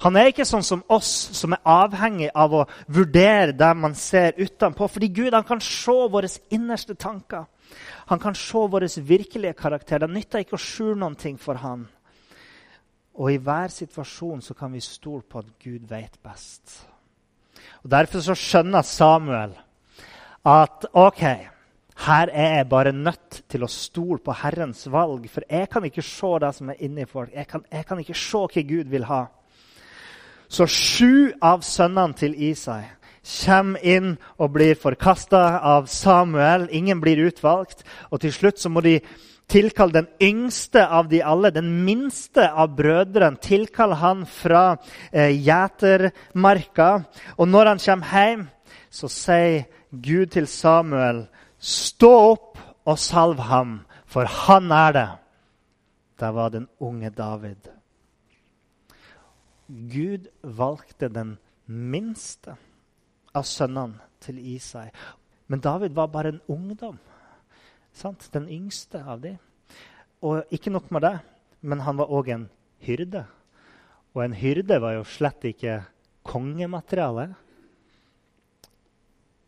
Han 0.03 0.15
er 0.15 0.29
ikke 0.31 0.47
sånn 0.47 0.63
som 0.63 0.81
oss, 0.91 1.09
som 1.35 1.55
er 1.55 1.63
avhengig 1.67 2.29
av 2.35 2.53
å 2.55 2.65
vurdere 2.91 3.55
det 3.55 3.69
man 3.75 3.95
ser 3.95 4.37
utenpå. 4.39 4.87
Fordi 4.87 5.09
Gud 5.11 5.35
han 5.35 5.47
kan 5.47 5.61
se 5.63 5.95
våre 6.11 6.29
innerste 6.55 6.95
tanker. 6.95 7.47
Han 8.11 8.19
kan 8.19 8.35
se 8.35 8.63
vår 8.71 8.87
virkelige 9.05 9.53
karakter. 9.59 9.99
Det 9.99 10.11
nytter 10.11 10.43
ikke 10.43 10.57
å 10.57 10.63
skjule 10.63 10.99
noen 10.99 11.17
ting 11.19 11.37
for 11.39 11.59
han. 11.59 11.87
Og 13.19 13.33
i 13.33 13.41
hver 13.43 13.71
situasjon 13.73 14.41
så 14.41 14.55
kan 14.55 14.71
vi 14.71 14.81
stole 14.83 15.25
på 15.27 15.41
at 15.41 15.51
Gud 15.59 15.87
vet 15.89 16.15
best. 16.23 16.85
Og 17.83 17.91
Derfor 17.91 18.23
så 18.23 18.35
skjønner 18.35 18.81
Samuel 18.87 19.55
at 20.47 20.85
OK 20.95 21.23
her 21.99 22.29
er 22.31 22.55
jeg 22.57 22.69
bare 22.71 22.93
nødt 22.95 23.41
til 23.51 23.65
å 23.65 23.71
stole 23.71 24.21
på 24.23 24.35
Herrens 24.41 24.85
valg, 24.91 25.25
for 25.31 25.43
jeg 25.49 25.67
kan 25.71 25.83
ikke 25.83 26.05
se 26.05 26.31
det 26.39 26.53
som 26.55 26.69
er 26.71 26.83
inni 26.85 27.05
folk. 27.09 27.33
Jeg 27.35 27.47
kan, 27.47 27.65
jeg 27.71 27.85
kan 27.85 27.99
ikke 27.99 28.15
se 28.15 28.43
hva 28.45 28.63
Gud 28.69 28.91
vil 28.93 29.07
ha. 29.09 29.25
Så 30.49 30.65
sju 30.65 31.33
av 31.45 31.61
sønnene 31.67 32.15
til 32.17 32.37
Isai 32.49 32.85
kommer 33.29 33.83
inn 33.85 34.13
og 34.39 34.53
blir 34.55 34.79
forkasta 34.79 35.59
av 35.59 35.89
Samuel. 35.91 36.69
Ingen 36.71 37.01
blir 37.03 37.19
utvalgt. 37.27 37.83
Og 38.09 38.23
til 38.23 38.33
slutt 38.33 38.61
så 38.61 38.71
må 38.71 38.81
de 38.81 38.95
tilkalle 39.49 39.99
den 39.99 40.07
yngste 40.23 40.85
av 40.85 41.09
de 41.11 41.19
alle, 41.21 41.51
den 41.51 41.69
minste 41.85 42.47
av 42.49 42.71
brødrene. 42.77 43.37
Tilkalle 43.43 43.99
han 43.99 44.23
fra 44.25 44.63
eh, 45.11 45.35
gjetermarka. 45.35 46.89
Og 47.37 47.51
når 47.51 47.73
han 47.73 47.83
kommer 47.83 48.15
hjem, 48.15 48.47
så 48.89 49.11
sier 49.11 49.67
Gud 49.91 50.33
til 50.33 50.47
Samuel 50.47 51.27
Stå 51.59 52.09
opp 52.31 52.59
og 52.87 52.99
salv 52.99 53.41
ham, 53.49 53.81
for 54.07 54.25
han 54.25 54.71
er 54.71 54.91
det. 54.95 55.09
Det 56.19 56.31
var 56.35 56.49
den 56.49 56.67
unge 56.79 57.09
David. 57.09 57.69
Gud 59.67 60.27
valgte 60.43 61.09
den 61.11 61.37
minste 61.67 62.55
av 63.35 63.45
sønnene 63.45 63.99
til 64.23 64.39
Isai. 64.55 64.87
Men 65.47 65.59
David 65.59 65.93
var 65.95 66.07
bare 66.07 66.33
en 66.33 66.41
ungdom. 66.47 66.97
Sant? 67.93 68.29
Den 68.33 68.47
yngste 68.49 69.03
av 69.03 69.21
dem. 69.21 69.37
Og 70.21 70.43
ikke 70.51 70.71
nok 70.71 70.91
med 70.91 71.01
det, 71.01 71.19
men 71.61 71.79
han 71.79 71.97
var 71.97 72.11
òg 72.11 72.31
en 72.33 72.49
hyrde. 72.83 73.25
Og 74.13 74.23
en 74.25 74.33
hyrde 74.33 74.81
var 74.81 74.97
jo 74.97 75.03
slett 75.07 75.45
ikke 75.45 75.81
kongemateriale. 76.23 77.29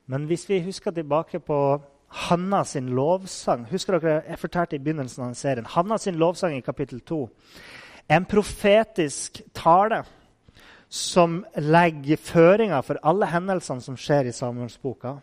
Men 0.06 0.26
hvis 0.30 0.48
vi 0.50 0.62
husker 0.64 0.92
tilbake 0.92 1.40
på 1.40 1.82
Hanna 2.12 2.64
sin 2.64 2.90
lovsang. 2.96 3.66
Husker 3.72 4.00
dere, 4.00 4.22
Jeg 4.28 4.40
fortalte 4.40 4.76
i 4.76 4.80
begynnelsen 4.80 5.24
av 5.24 5.34
serien. 5.34 5.66
Hanna 5.66 5.98
sin 5.98 6.16
lovsang 6.16 6.58
i 6.58 6.62
kapittel 6.62 7.00
2 7.00 7.30
en 8.12 8.26
profetisk 8.26 9.42
tale 9.56 10.04
som 10.92 11.42
legger 11.56 12.20
føringer 12.20 12.84
for 12.84 13.00
alle 13.08 13.30
hendelsene 13.32 13.84
som 13.84 13.98
skjer 14.00 14.28
i 14.28 14.36
Samuelsboka. 14.36 15.16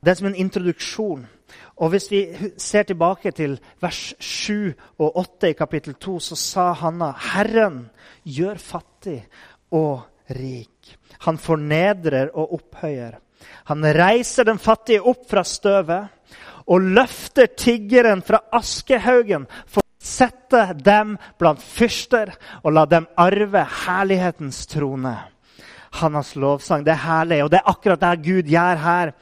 Det 0.00 0.12
er 0.12 0.18
som 0.20 0.28
en 0.30 0.40
introduksjon. 0.40 1.26
Og 1.76 1.90
Hvis 1.90 2.10
vi 2.10 2.22
ser 2.58 2.82
tilbake 2.82 3.30
til 3.30 3.58
vers 3.80 4.14
7 4.20 4.72
og 4.98 5.16
8 5.16 5.50
i 5.50 5.52
kapittel 5.58 5.94
2, 5.94 6.18
så 6.20 6.36
sa 6.36 6.72
Hanna 6.72 7.12
Herren 7.12 7.90
gjør 8.24 8.58
fattig 8.58 9.20
og 9.70 10.02
rik. 10.30 10.96
Han 11.26 11.38
fornedrer 11.38 12.32
og 12.34 12.54
opphøyer. 12.54 13.20
Han 13.70 13.84
reiser 13.96 14.44
den 14.48 14.60
fattige 14.62 15.04
opp 15.04 15.26
fra 15.30 15.44
støvet 15.46 16.10
og 16.70 16.88
løfter 16.96 17.50
tiggeren 17.56 18.22
fra 18.24 18.40
askehaugen 18.56 19.46
for 19.66 19.84
å 19.84 20.04
sette 20.04 20.66
dem 20.84 21.16
blant 21.40 21.62
fyrster 21.62 22.34
og 22.62 22.74
la 22.76 22.84
dem 22.88 23.08
arve 23.20 23.64
herlighetens 23.84 24.64
trone. 24.70 25.16
Hans 25.94 26.32
lovsang. 26.34 26.82
Det 26.82 26.90
er 26.90 27.04
herlig, 27.04 27.36
og 27.44 27.52
det 27.52 27.60
er 27.60 27.68
akkurat 27.70 28.00
det 28.02 28.24
Gud 28.24 28.48
gjør 28.50 28.80
her. 28.82 29.12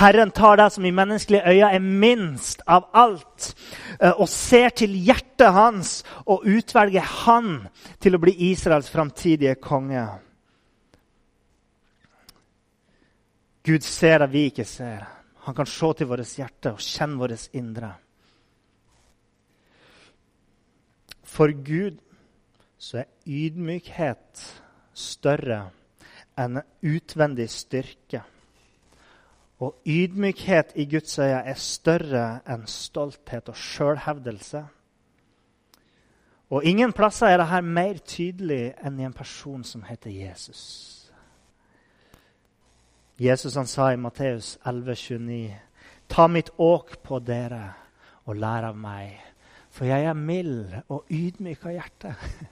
Herren 0.00 0.30
tar 0.32 0.56
det 0.56 0.70
som 0.72 0.86
i 0.88 0.94
menneskelige 0.94 1.44
øyne 1.52 1.68
er 1.76 1.84
minst 1.84 2.62
av 2.66 2.86
alt, 2.96 3.50
eh, 4.00 4.14
og 4.16 4.28
ser 4.32 4.72
til 4.72 4.96
hjertet 4.96 5.52
hans 5.52 5.98
og 6.24 6.46
utvelger 6.48 7.04
han 7.26 7.66
til 8.00 8.16
å 8.16 8.22
bli 8.24 8.32
Israels 8.50 8.88
framtidige 8.88 9.58
konge. 9.60 10.06
Gud 13.64 13.80
ser 13.80 14.18
det 14.20 14.32
vi 14.32 14.46
ikke 14.50 14.66
ser. 14.68 15.06
Han 15.44 15.54
kan 15.56 15.66
se 15.66 15.92
til 15.96 16.08
vårt 16.08 16.34
hjerte 16.36 16.74
og 16.74 16.82
kjenne 16.84 17.20
vårt 17.20 17.48
indre. 17.56 17.94
For 21.24 21.52
Gud 21.64 21.96
så 22.78 23.00
er 23.02 23.10
ydmykhet 23.26 24.44
større 24.94 25.62
enn 26.38 26.60
utvendig 26.84 27.48
styrke. 27.50 28.20
Og 29.64 29.80
ydmykhet 29.86 30.74
i 30.76 30.84
Guds 30.90 31.18
øyne 31.18 31.40
er 31.40 31.58
større 31.58 32.24
enn 32.50 32.66
stolthet 32.68 33.48
og 33.48 33.56
sjølhevdelse. 33.56 34.64
Og 36.50 36.64
ingen 36.68 36.92
plasser 36.92 37.32
er 37.32 37.40
dette 37.40 37.62
mer 37.64 38.02
tydelig 38.04 38.74
enn 38.84 39.00
i 39.00 39.06
en 39.08 39.16
person 39.16 39.64
som 39.64 39.86
heter 39.88 40.12
Jesus. 40.12 41.03
Jesus 43.18 43.54
han 43.54 43.66
sa 43.66 43.92
i 43.92 43.96
Matteus 43.96 44.58
11,29.: 44.64 45.54
Ta 46.08 46.26
mitt 46.26 46.50
åk 46.56 47.02
på 47.02 47.18
dere 47.18 47.72
og 48.26 48.36
lær 48.36 48.70
av 48.70 48.76
meg, 48.76 49.14
for 49.70 49.86
jeg 49.86 50.06
er 50.08 50.18
mild 50.18 50.74
og 50.88 51.06
ydmyk 51.10 51.66
av 51.66 51.76
hjerte. 51.78 52.14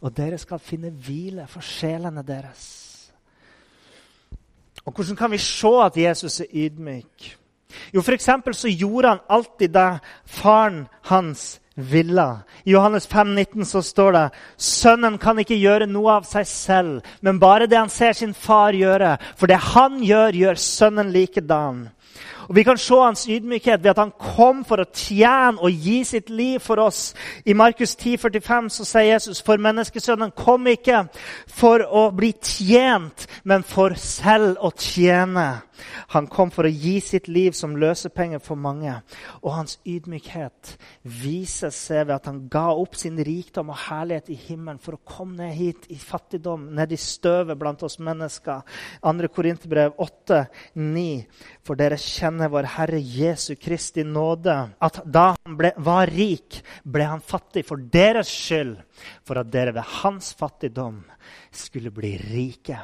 Og 0.00 0.14
dere 0.16 0.38
skal 0.40 0.62
finne 0.64 0.88
hvile 0.96 1.44
for 1.44 1.60
sjelene 1.60 2.22
deres. 2.24 2.62
Og 4.88 4.94
Hvordan 4.96 5.16
kan 5.16 5.30
vi 5.30 5.38
se 5.38 5.72
at 5.84 5.96
Jesus 5.96 6.40
er 6.40 6.46
ydmyk? 6.56 7.26
Jo, 7.92 8.00
for 8.00 8.52
så 8.52 8.68
gjorde 8.68 9.08
han 9.08 9.20
alltid 9.28 9.68
det 9.68 10.00
faren 10.24 10.86
hans 11.02 11.60
ville. 11.80 12.26
I 12.64 12.74
Johannes 12.74 13.06
5, 13.06 13.34
19 13.34 13.66
så 13.66 13.82
står 13.82 14.12
det 14.16 14.24
sønnen 14.56 15.18
kan 15.20 15.38
ikke 15.40 15.58
gjøre 15.58 15.88
noe 15.90 16.18
av 16.20 16.28
seg 16.28 16.48
selv, 16.48 17.06
men 17.20 17.40
bare 17.42 17.68
det 17.70 17.78
han 17.78 17.92
ser 17.92 18.16
sin 18.16 18.34
far 18.34 18.76
gjøre. 18.76 19.16
For 19.36 19.50
det 19.50 19.60
han 19.72 20.00
gjør, 20.04 20.36
gjør 20.36 20.60
sønnen 20.60 21.12
likedan. 21.14 21.88
Og 22.50 22.56
Vi 22.56 22.62
kan 22.66 22.78
se 22.78 22.94
hans 22.98 23.28
ydmykhet 23.30 23.84
ved 23.84 23.90
at 23.90 23.98
han 24.02 24.10
kom 24.18 24.64
for 24.66 24.82
å 24.82 24.88
tjene 24.90 25.62
og 25.62 25.70
gi 25.70 26.00
sitt 26.04 26.32
liv 26.34 26.58
for 26.58 26.82
oss. 26.82 27.12
I 27.46 27.54
Markus 27.54 27.94
10, 27.94 28.16
45 28.18 28.70
så 28.74 28.86
sier 28.90 29.12
Jesus 29.12 29.38
for 29.46 29.62
menneskesønnen 29.62 30.34
kom 30.34 30.66
ikke 30.66 31.04
for 31.46 31.86
å 31.86 32.08
bli 32.10 32.32
tjent, 32.42 33.28
men 33.46 33.62
for 33.62 33.94
selv 33.94 34.58
å 34.66 34.72
tjene 34.74 35.60
han 36.10 36.26
kom 36.30 36.50
for 36.52 36.66
å 36.66 36.72
gi 36.72 36.98
sitt 37.04 37.28
liv 37.30 37.54
som 37.56 37.76
løsepenger 37.78 38.42
for 38.42 38.58
mange. 38.60 38.92
Og 39.42 39.54
hans 39.54 39.78
ydmykhet 39.88 40.74
viser 41.02 41.72
seg 41.74 42.06
ved 42.08 42.16
at 42.16 42.28
han 42.30 42.42
ga 42.52 42.66
opp 42.74 42.96
sin 42.98 43.18
rikdom 43.24 43.72
og 43.72 43.80
herlighet 43.86 44.32
i 44.32 44.38
himmelen 44.48 44.80
for 44.82 44.96
å 44.96 45.04
komme 45.04 45.38
ned 45.40 45.54
hit 45.56 45.88
i 45.92 45.98
fattigdom, 46.00 46.70
ned 46.76 46.92
i 46.92 47.00
støvet 47.00 47.58
blant 47.58 47.84
oss 47.86 48.00
mennesker. 48.02 48.64
2. 49.04 49.30
Korinterbrev 49.34 49.96
8, 50.00 50.42
9. 50.80 51.06
For 51.66 51.78
dere 51.78 52.00
kjenner 52.00 52.39
vår 52.48 52.68
Herre 52.76 53.00
Jesu 53.02 53.54
Kristi 53.60 54.04
nåde, 54.06 54.54
at 54.80 55.00
da 55.04 55.34
han 55.34 55.56
ble, 55.58 55.72
var 55.76 56.08
rik, 56.08 56.62
ble 56.84 57.04
han 57.10 57.20
fattig 57.20 57.66
for 57.68 57.76
deres 57.92 58.30
skyld, 58.32 58.78
for 59.26 59.40
at 59.42 59.50
dere 59.52 59.74
ved 59.76 59.84
hans 60.00 60.32
fattigdom 60.38 61.02
skulle 61.52 61.92
bli 61.92 62.14
rike. 62.22 62.78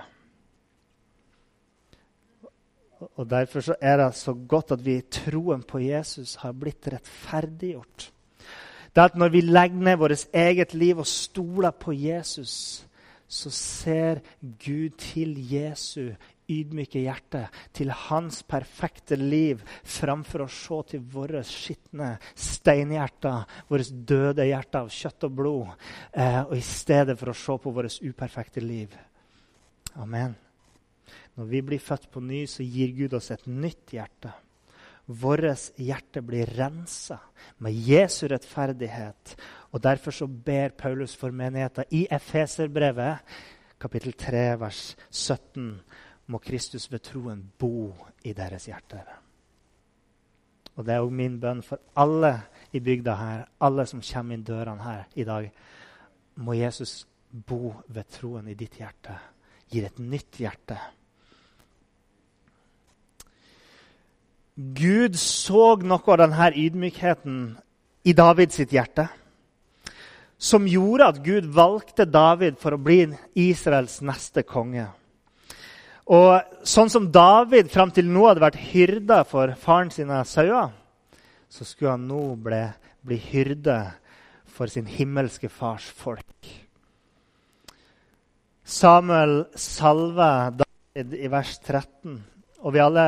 Og 3.16 3.28
Derfor 3.28 3.76
er 3.80 3.96
det 4.00 4.14
så 4.16 4.34
godt 4.34 4.72
at 4.76 4.84
vi 4.84 4.98
i 4.98 5.08
troen 5.12 5.62
på 5.62 5.80
Jesus 5.84 6.36
har 6.40 6.56
blitt 6.56 6.88
rettferdiggjort. 6.92 8.10
Det 8.94 9.02
er 9.02 9.10
at 9.10 9.16
Når 9.16 9.28
vi 9.28 9.40
legger 9.40 9.76
ned 9.76 9.96
vårt 9.96 10.28
eget 10.32 10.74
liv 10.74 10.98
og 10.98 11.06
stoler 11.06 11.70
på 11.70 11.92
Jesus, 11.92 12.86
så 13.28 13.50
ser 13.50 14.20
Gud 14.40 14.90
til 14.98 15.36
Jesu 15.52 16.14
ydmyke 16.52 17.02
hjerte, 17.02 17.46
til 17.74 17.90
hans 17.90 18.42
perfekte 18.46 19.18
liv, 19.18 19.62
framfor 19.82 20.44
å 20.44 20.48
se 20.52 20.80
til 20.92 21.04
våre 21.12 21.42
skitne 21.46 22.14
steinhjerter, 22.32 23.44
våre 23.68 23.90
døde 23.90 24.46
hjerter 24.48 24.84
av 24.84 24.94
kjøtt 24.94 25.28
og 25.28 25.36
blod, 25.42 25.76
eh, 26.12 26.42
og 26.44 26.56
i 26.56 26.64
stedet 26.64 27.18
for 27.18 27.32
å 27.32 27.38
se 27.42 27.58
på 27.62 27.74
vårt 27.76 28.00
uperfekte 28.02 28.64
liv. 28.64 28.96
Amen. 29.96 30.36
Når 31.36 31.46
vi 31.50 31.60
blir 31.62 31.82
født 31.82 32.10
på 32.12 32.20
ny, 32.24 32.46
så 32.48 32.64
gir 32.64 32.94
Gud 32.96 33.14
oss 33.16 33.30
et 33.34 33.46
nytt 33.46 33.92
hjerte. 33.92 34.32
Vårt 35.06 35.70
hjerte 35.78 36.22
blir 36.26 36.50
rensa 36.56 37.20
med 37.62 37.76
Jesu 37.86 38.26
rettferdighet. 38.28 39.36
Og 39.70 39.82
Derfor 39.82 40.10
så 40.10 40.26
ber 40.26 40.74
Paulus 40.78 41.14
for 41.16 41.30
menigheten 41.30 41.84
i 41.94 42.06
Efeserbrevet, 42.10 43.20
kapittel 43.78 44.16
3, 44.18 44.56
vers 44.58 44.96
17, 45.10 45.68
må 46.26 46.38
Kristus 46.42 46.88
ved 46.92 47.04
troen 47.06 47.44
bo 47.58 47.94
i 48.24 48.32
deres 48.32 48.66
hjerter. 48.66 49.06
Og 50.76 50.84
Det 50.84 50.94
er 50.94 51.00
òg 51.00 51.12
min 51.12 51.40
bønn 51.40 51.62
for 51.62 51.78
alle 51.96 52.34
i 52.72 52.80
bygda 52.80 53.14
her, 53.14 53.44
alle 53.60 53.86
som 53.86 54.02
kommer 54.02 54.34
inn 54.34 54.44
dørene 54.44 54.82
her 54.82 55.04
i 55.14 55.24
dag. 55.24 55.50
Må 56.36 56.52
Jesus 56.52 57.06
bo 57.30 57.74
ved 57.88 58.04
troen 58.10 58.48
i 58.48 58.54
ditt 58.54 58.76
hjerte, 58.76 59.16
gir 59.70 59.86
et 59.86 59.98
nytt 59.98 60.36
hjerte 60.36 60.76
Gud 64.56 65.18
så 65.20 65.74
noe 65.84 66.12
av 66.14 66.16
denne 66.22 66.46
ydmykheten 66.56 67.40
i 68.08 68.14
Davids 68.16 68.56
hjerte, 68.56 69.04
som 70.40 70.64
gjorde 70.64 71.08
at 71.12 71.18
Gud 71.24 71.50
valgte 71.52 72.06
David 72.08 72.56
for 72.62 72.72
å 72.72 72.80
bli 72.80 73.02
Israels 73.36 73.98
neste 74.00 74.46
konge. 74.48 74.86
Og 76.06 76.56
Sånn 76.66 76.90
som 76.90 77.04
David 77.14 77.68
fram 77.70 77.92
til 77.94 78.08
nå 78.10 78.24
hadde 78.26 78.42
vært 78.42 78.58
hyrde 78.72 79.20
for 79.30 79.52
faren 79.62 79.92
sine 79.94 80.18
sauer, 80.26 80.72
så 81.46 81.62
skulle 81.62 81.92
han 81.94 82.08
nå 82.08 82.22
bli, 82.42 82.58
bli 83.06 83.18
hyrde 83.22 83.76
for 84.50 84.66
sin 84.72 84.88
himmelske 84.90 85.46
fars 85.52 85.86
folk. 85.86 86.48
Samuel 88.66 89.44
salver 89.54 90.56
David 90.58 91.14
i 91.14 91.30
vers 91.30 91.54
13. 91.62 92.18
Og 92.66 92.72
vi 92.74 92.80
alle 92.82 93.02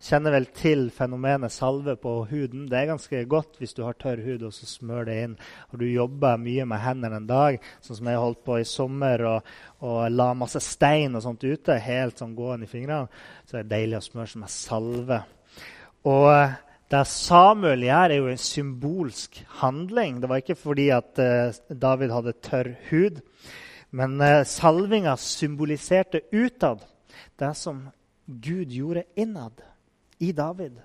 kjenner 0.00 0.32
vel 0.32 0.46
til 0.56 0.86
fenomenet 0.92 1.52
salve 1.52 1.92
på 2.00 2.12
huden. 2.30 2.62
Det 2.70 2.78
er 2.78 2.86
ganske 2.88 3.18
godt 3.28 3.58
hvis 3.60 3.74
du 3.76 3.82
har 3.84 3.96
tørr 4.00 4.22
hud 4.24 4.46
og 4.48 4.52
så 4.56 4.64
smør 4.64 5.04
det 5.04 5.16
inn. 5.26 5.34
Og 5.68 5.82
du 5.82 5.84
jobber 5.90 6.38
mye 6.40 6.64
med 6.68 6.80
hendene 6.80 7.18
en 7.20 7.26
dag, 7.28 7.58
sånn 7.84 7.98
som 7.98 8.08
jeg 8.08 8.22
holdt 8.22 8.40
på 8.46 8.56
i 8.62 8.64
sommer, 8.68 9.24
og, 9.28 9.50
og 9.84 9.98
la 10.08 10.30
masse 10.40 10.62
stein 10.64 11.18
og 11.18 11.24
sånt 11.24 11.44
ute, 11.44 11.76
helt 11.84 12.22
sånn 12.22 12.32
gående 12.38 12.64
i 12.64 12.70
fingrene, 12.70 13.10
så 13.44 13.58
det 13.58 13.60
er 13.66 13.72
deilig 13.74 13.98
å 13.98 14.06
smøre 14.06 14.32
seg 14.32 14.40
med 14.40 14.52
salve. 14.54 15.18
Og 16.08 16.28
eh, 16.30 16.54
det 16.94 17.02
Samuel 17.10 17.84
gjør, 17.84 18.14
er 18.14 18.22
jo 18.22 18.30
en 18.32 18.40
symbolsk 18.40 19.42
handling. 19.60 20.22
Det 20.22 20.30
var 20.30 20.40
ikke 20.40 20.56
fordi 20.56 20.86
at 20.94 21.20
uh, 21.20 21.76
David 21.80 22.12
hadde 22.14 22.34
tørr 22.44 22.72
hud, 22.88 23.20
men 23.96 24.16
uh, 24.20 24.44
salvinga 24.48 25.16
symboliserte 25.20 26.22
utad 26.32 26.84
det 27.40 27.52
som 27.58 27.84
Gud 28.26 28.72
gjorde 28.72 29.04
innad 29.14 29.62
i 30.18 30.32
David. 30.32 30.80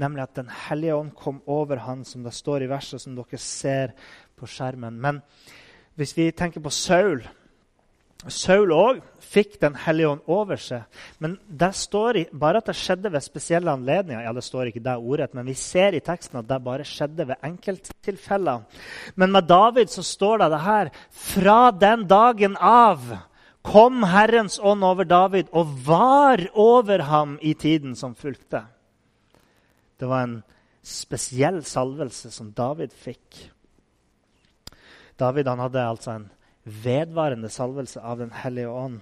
Nemlig 0.00 0.22
at 0.22 0.34
Den 0.34 0.48
hellige 0.68 0.94
ånd 0.94 1.12
kom 1.14 1.42
over 1.46 1.76
han, 1.76 2.04
som 2.04 2.22
det 2.24 2.34
står 2.34 2.64
i 2.64 2.70
verset 2.70 3.02
som 3.02 3.16
dere 3.16 3.38
ser 3.38 3.92
på 4.36 4.48
skjermen. 4.48 4.98
Men 5.00 5.20
hvis 5.94 6.16
vi 6.16 6.30
tenker 6.32 6.64
på 6.64 6.72
Saul 6.72 7.22
Saul 8.30 8.70
òg 8.70 9.00
fikk 9.32 9.56
Den 9.62 9.74
hellige 9.82 10.12
ånd 10.12 10.28
over 10.30 10.60
seg. 10.60 10.84
Men 11.18 11.34
det 11.46 11.72
står 11.74 12.18
i, 12.20 12.24
bare 12.30 12.60
at 12.60 12.68
det 12.70 12.76
skjedde 12.78 13.10
ved 13.10 13.24
spesielle 13.24 13.72
anledninger. 13.72 14.22
Ja, 14.22 14.32
det 14.36 14.44
står 14.46 14.70
ikke 14.70 14.84
det 14.84 14.94
ordet, 14.94 15.32
men 15.34 15.46
vi 15.48 15.56
ser 15.58 15.96
i 15.96 16.02
teksten 16.04 16.38
at 16.38 16.48
det 16.50 16.60
bare 16.62 16.86
skjedde 16.86 17.26
ved 17.32 17.42
enkelttilfeller. 17.42 18.62
Men 19.16 19.32
med 19.34 19.48
David 19.50 19.90
så 19.90 20.04
står 20.06 20.44
det 20.44 20.50
det 20.54 20.62
her 20.62 20.92
Fra 21.10 21.58
den 21.70 22.06
dagen 22.06 22.56
av 22.56 23.10
kom 23.62 24.02
Herrens 24.06 24.58
ånd 24.58 24.84
over 24.84 25.06
David 25.08 25.50
og 25.52 25.70
var 25.86 26.42
over 26.58 27.04
ham 27.08 27.38
i 27.42 27.54
tiden 27.54 27.96
som 27.98 28.14
fulgte. 28.18 28.64
Det 29.98 30.08
var 30.10 30.26
en 30.26 30.38
spesiell 30.82 31.62
salvelse 31.64 32.32
som 32.34 32.50
David 32.56 32.94
fikk. 32.94 33.38
David 35.18 35.46
hadde 35.46 35.86
altså 35.86 36.16
en 36.16 36.30
vedvarende 36.64 37.50
salvelse 37.50 38.00
av 38.00 38.18
Den 38.18 38.32
hellige 38.34 38.68
ånd. 38.68 39.00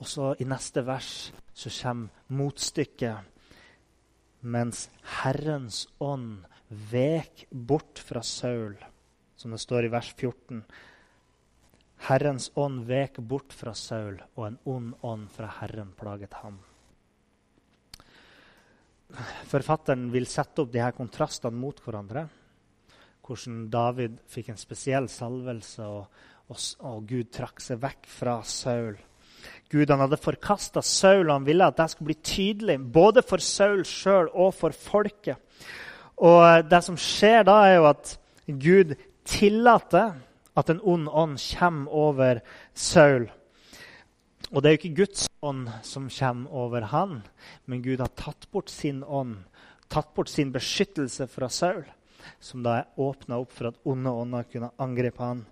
Og 0.00 0.08
så 0.08 0.34
i 0.40 0.46
neste 0.48 0.84
vers 0.86 1.32
så 1.54 1.70
kommer 1.82 2.08
motstykket. 2.28 3.26
Mens 4.40 4.88
Herrens 5.20 5.84
ånd 6.00 6.46
vek 6.70 7.46
bort 7.50 7.98
fra 7.98 8.22
Saul, 8.22 8.78
som 9.36 9.50
det 9.50 9.60
står 9.60 9.88
i 9.88 9.92
vers 9.92 10.14
14. 10.16 10.62
Herrens 12.08 12.48
ånd 12.56 12.86
vek 12.88 13.18
bort 13.28 13.52
fra 13.52 13.74
Saul, 13.76 14.16
og 14.36 14.46
en 14.46 14.58
ond 14.72 14.92
ånd 15.04 15.28
fra 15.34 15.50
Herren 15.60 15.92
plaget 15.98 16.34
ham. 16.40 16.56
Forfatteren 19.50 20.08
vil 20.12 20.28
sette 20.30 20.62
opp 20.62 20.72
de 20.72 20.80
her 20.82 20.94
kontrastene 20.96 21.58
mot 21.58 21.80
hverandre. 21.84 22.24
Hvordan 23.26 23.66
David 23.70 24.16
fikk 24.30 24.50
en 24.50 24.58
spesiell 24.58 25.06
salvelse, 25.10 25.86
og, 25.86 26.24
og, 26.50 26.64
og 26.88 27.04
Gud 27.10 27.30
trakk 27.34 27.62
seg 27.62 27.82
vekk 27.82 28.08
fra 28.10 28.40
Saul. 28.46 28.96
Gud 29.70 29.90
han 29.92 30.02
hadde 30.02 30.18
forkasta 30.20 30.82
Saul, 30.84 31.28
og 31.28 31.36
han 31.36 31.46
ville 31.46 31.68
at 31.68 31.78
det 31.78 31.90
skulle 31.92 32.10
bli 32.12 32.18
tydelig, 32.26 32.78
både 32.92 33.22
for 33.26 33.42
Saul 33.44 33.84
sjøl 33.88 34.32
og 34.32 34.54
for 34.56 34.74
folket. 34.74 35.38
Og 36.20 36.66
Det 36.68 36.82
som 36.84 36.98
skjer 37.00 37.46
da, 37.48 37.60
er 37.66 37.78
jo 37.78 37.86
at 37.92 38.16
Gud 38.50 38.96
tillater 39.28 40.18
at 40.58 40.70
en 40.70 40.80
ond 40.82 41.08
ånd 41.08 41.38
kommer 41.58 41.92
over 41.94 42.40
Saul. 42.74 43.28
Og 44.50 44.62
det 44.62 44.68
er 44.68 44.74
jo 44.74 44.80
ikke 44.80 44.98
Guds 45.04 45.28
ånd 45.46 45.68
som 45.86 46.08
kommer 46.10 46.50
over 46.64 46.88
han, 46.90 47.20
men 47.66 47.84
Gud 47.84 48.02
har 48.02 48.10
tatt 48.18 48.48
bort 48.50 48.72
sin 48.72 49.04
ånd, 49.04 49.36
tatt 49.92 50.10
bort 50.16 50.30
sin 50.32 50.50
beskyttelse 50.54 51.28
fra 51.30 51.50
Saul, 51.52 51.84
som 52.42 52.64
da 52.64 52.80
er 52.80 52.90
åpna 53.00 53.38
opp 53.38 53.54
for 53.54 53.70
at 53.70 53.78
onde 53.86 54.10
ånder 54.10 54.48
kunne 54.50 54.72
angripe 54.82 55.22
han. 55.22 55.44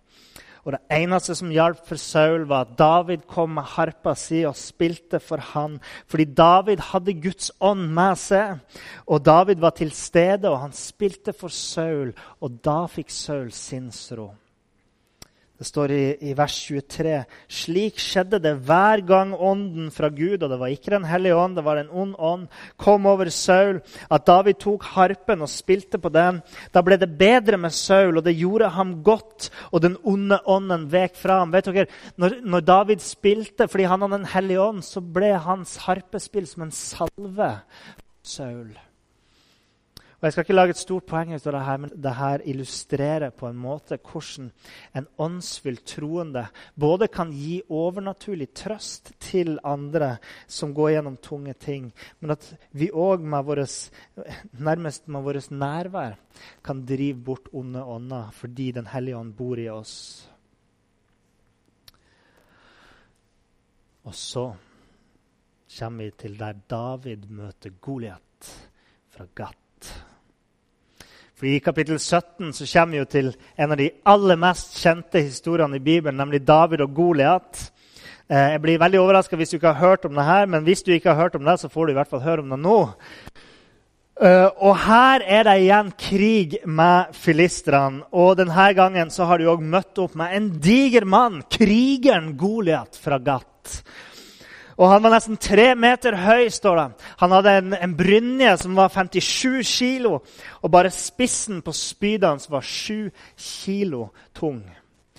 Og 0.66 0.74
Det 0.74 0.98
eneste 0.98 1.32
som 1.38 1.52
hjalp 1.54 1.78
for 1.86 1.96
Saul, 1.96 2.42
var 2.44 2.66
at 2.66 2.74
David 2.76 3.22
kom 3.30 3.54
med 3.56 3.64
harpa 3.72 4.12
si 4.18 4.42
og 4.44 4.58
spilte 4.58 5.16
for 5.22 5.40
han. 5.54 5.78
Fordi 6.04 6.26
David 6.36 6.82
hadde 6.90 7.14
Guds 7.22 7.48
ånd 7.64 7.86
med 7.96 8.18
seg, 8.20 8.58
og 9.06 9.24
David 9.24 9.62
var 9.64 9.72
til 9.78 9.94
stede, 9.96 10.50
og 10.50 10.60
han 10.66 10.76
spilte 10.76 11.32
for 11.32 11.48
Saul. 11.48 12.12
Og 12.44 12.60
da 12.60 12.82
fikk 12.90 13.08
Saul 13.14 13.48
sinnsro. 13.54 14.28
Det 15.58 15.66
står 15.66 15.90
i, 15.90 16.02
i, 16.30 16.32
vers 16.38 16.54
23.: 16.68 17.16
Slik 17.50 17.96
skjedde 17.98 18.38
det 18.38 18.52
hver 18.68 19.02
gang 19.06 19.32
ånden 19.34 19.88
fra 19.90 20.06
Gud, 20.14 20.38
og 20.38 20.52
det 20.52 20.58
var 20.60 20.70
ikke 20.70 20.92
Den 20.94 21.08
hellige 21.10 21.34
ånd, 21.34 21.56
det 21.58 21.64
var 21.66 21.80
en 21.80 21.90
ond 21.90 22.14
ånd, 22.18 22.46
kom 22.78 23.06
over 23.10 23.30
Saul, 23.34 23.80
at 24.10 24.26
David 24.26 24.60
tok 24.62 24.86
harpen 24.94 25.42
og 25.42 25.50
spilte 25.50 25.98
på 25.98 26.12
den. 26.14 26.40
Da 26.70 26.82
ble 26.86 26.96
det 26.96 27.10
bedre 27.18 27.58
med 27.58 27.74
Saul, 27.74 28.20
og 28.20 28.24
det 28.24 28.38
gjorde 28.38 28.70
ham 28.70 29.02
godt, 29.02 29.50
og 29.72 29.82
den 29.82 29.98
onde 30.04 30.38
ånden 30.46 30.86
vek 30.92 31.18
fra 31.18 31.40
ham. 31.42 31.52
Vet 31.52 31.66
dere, 31.66 31.90
når, 32.16 32.38
når 32.46 32.60
David 32.60 33.02
spilte 33.02 33.66
fordi 33.68 33.90
han 33.90 34.02
hadde 34.02 34.18
Den 34.18 34.30
hellige 34.30 34.62
ånd, 34.62 34.82
så 34.82 35.02
ble 35.02 35.34
hans 35.42 35.76
harpespill 35.88 36.46
som 36.46 36.68
en 36.68 36.74
salve. 36.74 37.56
Saul. 38.22 38.87
Og 40.18 40.26
Jeg 40.26 40.32
skal 40.32 40.42
ikke 40.42 40.54
lage 40.56 40.72
et 40.74 40.80
stort 40.80 41.04
poeng 41.06 41.30
ut 41.30 41.44
av 41.46 41.54
det 41.54 41.60
her, 41.62 41.76
men 41.78 41.90
det 41.94 42.12
her 42.18 42.42
illustrerer 42.50 43.30
på 43.30 43.46
en 43.46 43.58
måte 43.62 44.00
hvordan 44.02 44.48
en 44.98 45.04
åndsfylt 45.14 45.84
troende 45.86 46.42
både 46.74 47.06
kan 47.06 47.30
gi 47.30 47.60
overnaturlig 47.70 48.48
trøst 48.50 49.12
til 49.22 49.60
andre 49.62 50.16
som 50.50 50.72
går 50.74 50.96
gjennom 50.96 51.20
tunge 51.22 51.54
ting, 51.54 51.92
men 52.18 52.34
at 52.34 52.48
vi 52.74 52.88
òg 52.90 53.22
nærmest 54.58 55.06
med 55.06 55.22
vårt 55.22 55.52
nærvær 55.54 56.18
kan 56.66 56.82
drive 56.82 57.22
bort 57.22 57.52
onde 57.52 57.84
ånder 57.84 58.34
fordi 58.34 58.72
Den 58.72 58.86
hellige 58.86 59.16
ånd 59.16 59.36
bor 59.36 59.58
i 59.58 59.68
oss. 59.68 60.28
Og 64.02 64.14
så 64.14 64.54
kommer 65.78 66.04
vi 66.04 66.10
til 66.10 66.38
der 66.38 66.58
David 66.68 67.30
møter 67.30 67.70
Goliat 67.80 68.52
fra 69.14 69.26
Gat. 69.34 69.67
Fordi 71.38 71.54
I 71.54 71.62
kapittel 71.62 71.98
17 71.98 72.52
så 72.52 72.66
kommer 72.66 72.92
vi 72.92 72.98
jo 72.98 73.04
til 73.06 73.28
en 73.56 73.72
av 73.72 73.78
de 73.78 73.92
aller 74.10 74.38
mest 74.42 74.74
kjente 74.80 75.22
historiene 75.22 75.78
i 75.78 75.84
Bibelen, 75.84 76.18
nemlig 76.18 76.42
David 76.42 76.82
og 76.82 76.94
Goliat. 76.96 77.60
Eh, 78.28 78.56
jeg 78.56 78.62
blir 78.64 78.80
veldig 78.82 78.98
overraska 79.00 79.38
hvis 79.38 79.54
du 79.54 79.56
ikke 79.60 79.70
har 79.72 79.86
hørt 79.86 80.04
om 80.04 80.18
det 80.18 80.24
her, 80.26 80.46
men 80.50 80.66
hvis 80.66 80.82
du 80.82 80.90
ikke 80.92 81.12
har 81.14 81.22
hørt 81.22 81.38
om 81.38 81.46
det, 81.46 81.60
så 81.60 81.70
får 81.70 81.86
du 81.86 81.92
i 81.92 81.98
hvert 82.00 82.10
fall 82.10 82.24
høre 82.26 82.42
om 82.42 82.50
det 82.50 82.58
nå. 82.64 82.80
Uh, 84.18 84.50
og 84.66 84.72
her 84.82 85.22
er 85.22 85.44
det 85.46 85.52
igjen 85.62 85.92
krig 85.94 86.56
med 86.66 87.12
filistrene. 87.14 88.02
Og 88.10 88.34
denne 88.40 88.64
gangen 88.74 89.12
så 89.14 89.28
har 89.30 89.38
de 89.38 89.46
òg 89.46 89.62
møtt 89.62 90.00
opp 90.02 90.16
med 90.18 90.34
en 90.34 90.48
diger 90.58 91.06
mann, 91.06 91.44
krigeren 91.46 92.32
Goliat 92.40 92.98
fra 92.98 93.20
Gat. 93.22 93.78
Og 94.78 94.92
han 94.92 95.02
var 95.02 95.16
nesten 95.16 95.38
tre 95.42 95.72
meter 95.74 96.14
høy. 96.14 96.48
står 96.54 96.76
det. 96.76 96.88
Han 97.18 97.34
hadde 97.34 97.54
en, 97.60 97.74
en 97.74 97.94
brynje 97.98 98.56
som 98.62 98.78
var 98.78 98.92
57 98.94 99.62
kilo, 99.66 100.20
og 100.62 100.70
bare 100.70 100.94
spissen 100.94 101.62
på 101.66 101.74
spydet 101.74 102.28
hans 102.28 102.50
var 102.50 102.62
7 102.62 103.10
kilo 103.36 104.08
tung. 104.34 104.62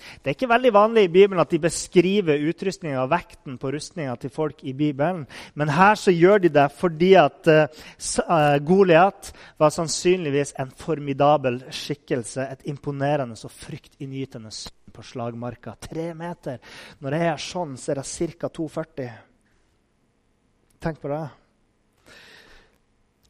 Det 0.00 0.30
er 0.30 0.36
ikke 0.36 0.48
veldig 0.48 0.72
vanlig 0.72 1.04
i 1.04 1.12
Bibelen 1.12 1.42
at 1.42 1.50
de 1.52 1.60
beskriver 1.60 2.40
utrustninga 2.48 3.02
og 3.02 3.10
vekten 3.12 3.58
på 3.60 3.72
rustninga 3.74 4.14
til 4.16 4.32
folk 4.32 4.64
i 4.64 4.72
Bibelen, 4.72 5.26
men 5.54 5.72
her 5.76 5.98
så 6.00 6.14
gjør 6.14 6.44
de 6.46 6.52
det 6.54 6.66
fordi 6.72 7.12
at 7.20 7.50
uh, 7.52 8.56
Goliat 8.64 9.32
var 9.60 9.74
sannsynligvis 9.76 10.54
en 10.60 10.72
formidabel 10.72 11.62
skikkelse, 11.68 12.48
et 12.48 12.68
imponerende 12.72 13.36
og 13.44 13.52
fryktinngytende 13.52 14.52
syn 14.54 14.94
på 14.94 15.04
slagmarka. 15.06 15.76
Tre 15.80 16.12
meter. 16.18 16.58
Når 17.00 17.16
jeg 17.16 17.28
er 17.30 17.42
sånn, 17.44 17.76
så 17.78 17.92
er 17.92 18.00
det 18.00 18.38
ca. 18.40 18.48
2,40. 18.56 19.29
Tenk 20.80 21.00
på 21.02 21.08
det. 21.12 21.26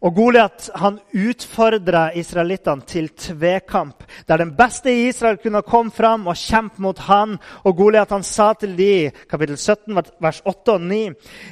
Og 0.00 0.14
Goliat 0.14 0.68
utfordra 1.12 2.04
israelittene 2.16 2.86
til 2.88 3.08
tvekamp, 3.10 4.04
der 4.30 4.38
den 4.40 4.52
beste 4.56 4.92
i 4.94 5.08
Israel 5.08 5.36
kunne 5.42 5.64
komme 5.66 5.90
fram 5.90 6.28
og 6.30 6.38
kjempe 6.38 6.80
mot 6.80 7.02
han. 7.08 7.34
Og 7.66 7.74
Goliat 7.76 8.14
sa 8.24 8.52
til 8.54 8.76
de, 8.78 9.10
kapittel 9.28 9.58
17, 9.58 9.98
vers 10.22 10.40
8 10.46 10.76
og 10.76 10.86
9.: 10.86 11.00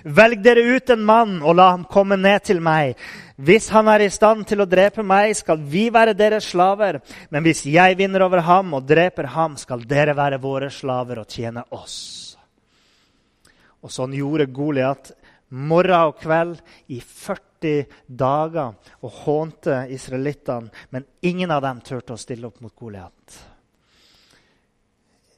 Velg 0.05 0.45
dere 0.47 0.65
ut 0.77 0.95
en 0.95 1.05
mann 1.05 1.43
og 1.43 1.59
la 1.59 1.69
ham 1.73 1.85
komme 1.85 2.17
ned 2.17 2.47
til 2.47 2.63
meg. 2.63 2.95
Hvis 3.37 3.69
han 3.75 3.89
er 3.89 4.07
i 4.07 4.09
stand 4.09 4.47
til 4.47 4.63
å 4.63 4.71
drepe 4.71 5.03
meg, 5.03 5.35
skal 5.37 5.59
vi 5.59 5.89
være 5.91 6.15
deres 6.15 6.49
slaver. 6.55 7.03
Men 7.31 7.43
hvis 7.43 7.67
jeg 7.67 7.99
vinner 7.99 8.23
over 8.23 8.41
ham 8.47 8.73
og 8.75 8.87
dreper 8.87 9.35
ham, 9.35 9.59
skal 9.59 9.83
dere 9.83 10.15
være 10.17 10.39
våre 10.39 10.71
slaver 10.71 11.19
og 11.19 11.29
tjene 11.29 11.67
oss. 11.71 12.39
Og 13.83 13.93
sånn 13.95 14.15
gjorde 14.17 14.49
Goliat 14.51 15.13
morgen 15.49 16.11
og 16.11 16.19
kveld 16.21 16.59
i 16.93 17.01
40 17.01 17.85
dager 18.07 18.75
og 19.03 19.21
hånte 19.25 19.85
israelittene. 19.95 20.73
Men 20.91 21.07
ingen 21.23 21.53
av 21.55 21.63
dem 21.65 21.81
turte 21.85 22.17
å 22.17 22.21
stille 22.21 22.49
opp 22.51 22.61
mot 22.65 22.75
Goliat. 22.77 23.39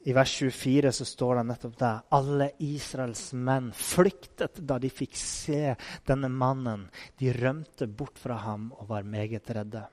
I 0.09 0.13
vers 0.17 0.33
24 0.41 0.93
så 0.97 1.05
står 1.05 1.37
det 1.37 1.47
nettopp 1.51 1.79
det. 1.79 1.93
Alle 2.17 2.51
Israels 2.65 3.27
menn 3.37 3.69
flyktet 3.77 4.63
da 4.65 4.79
de 4.81 4.89
fikk 4.89 5.17
se 5.19 5.75
denne 6.09 6.31
mannen. 6.33 6.87
De 7.21 7.35
rømte 7.37 7.87
bort 7.87 8.17
fra 8.19 8.39
ham 8.47 8.71
og 8.79 8.89
var 8.89 9.05
meget 9.05 9.51
redde. 9.53 9.85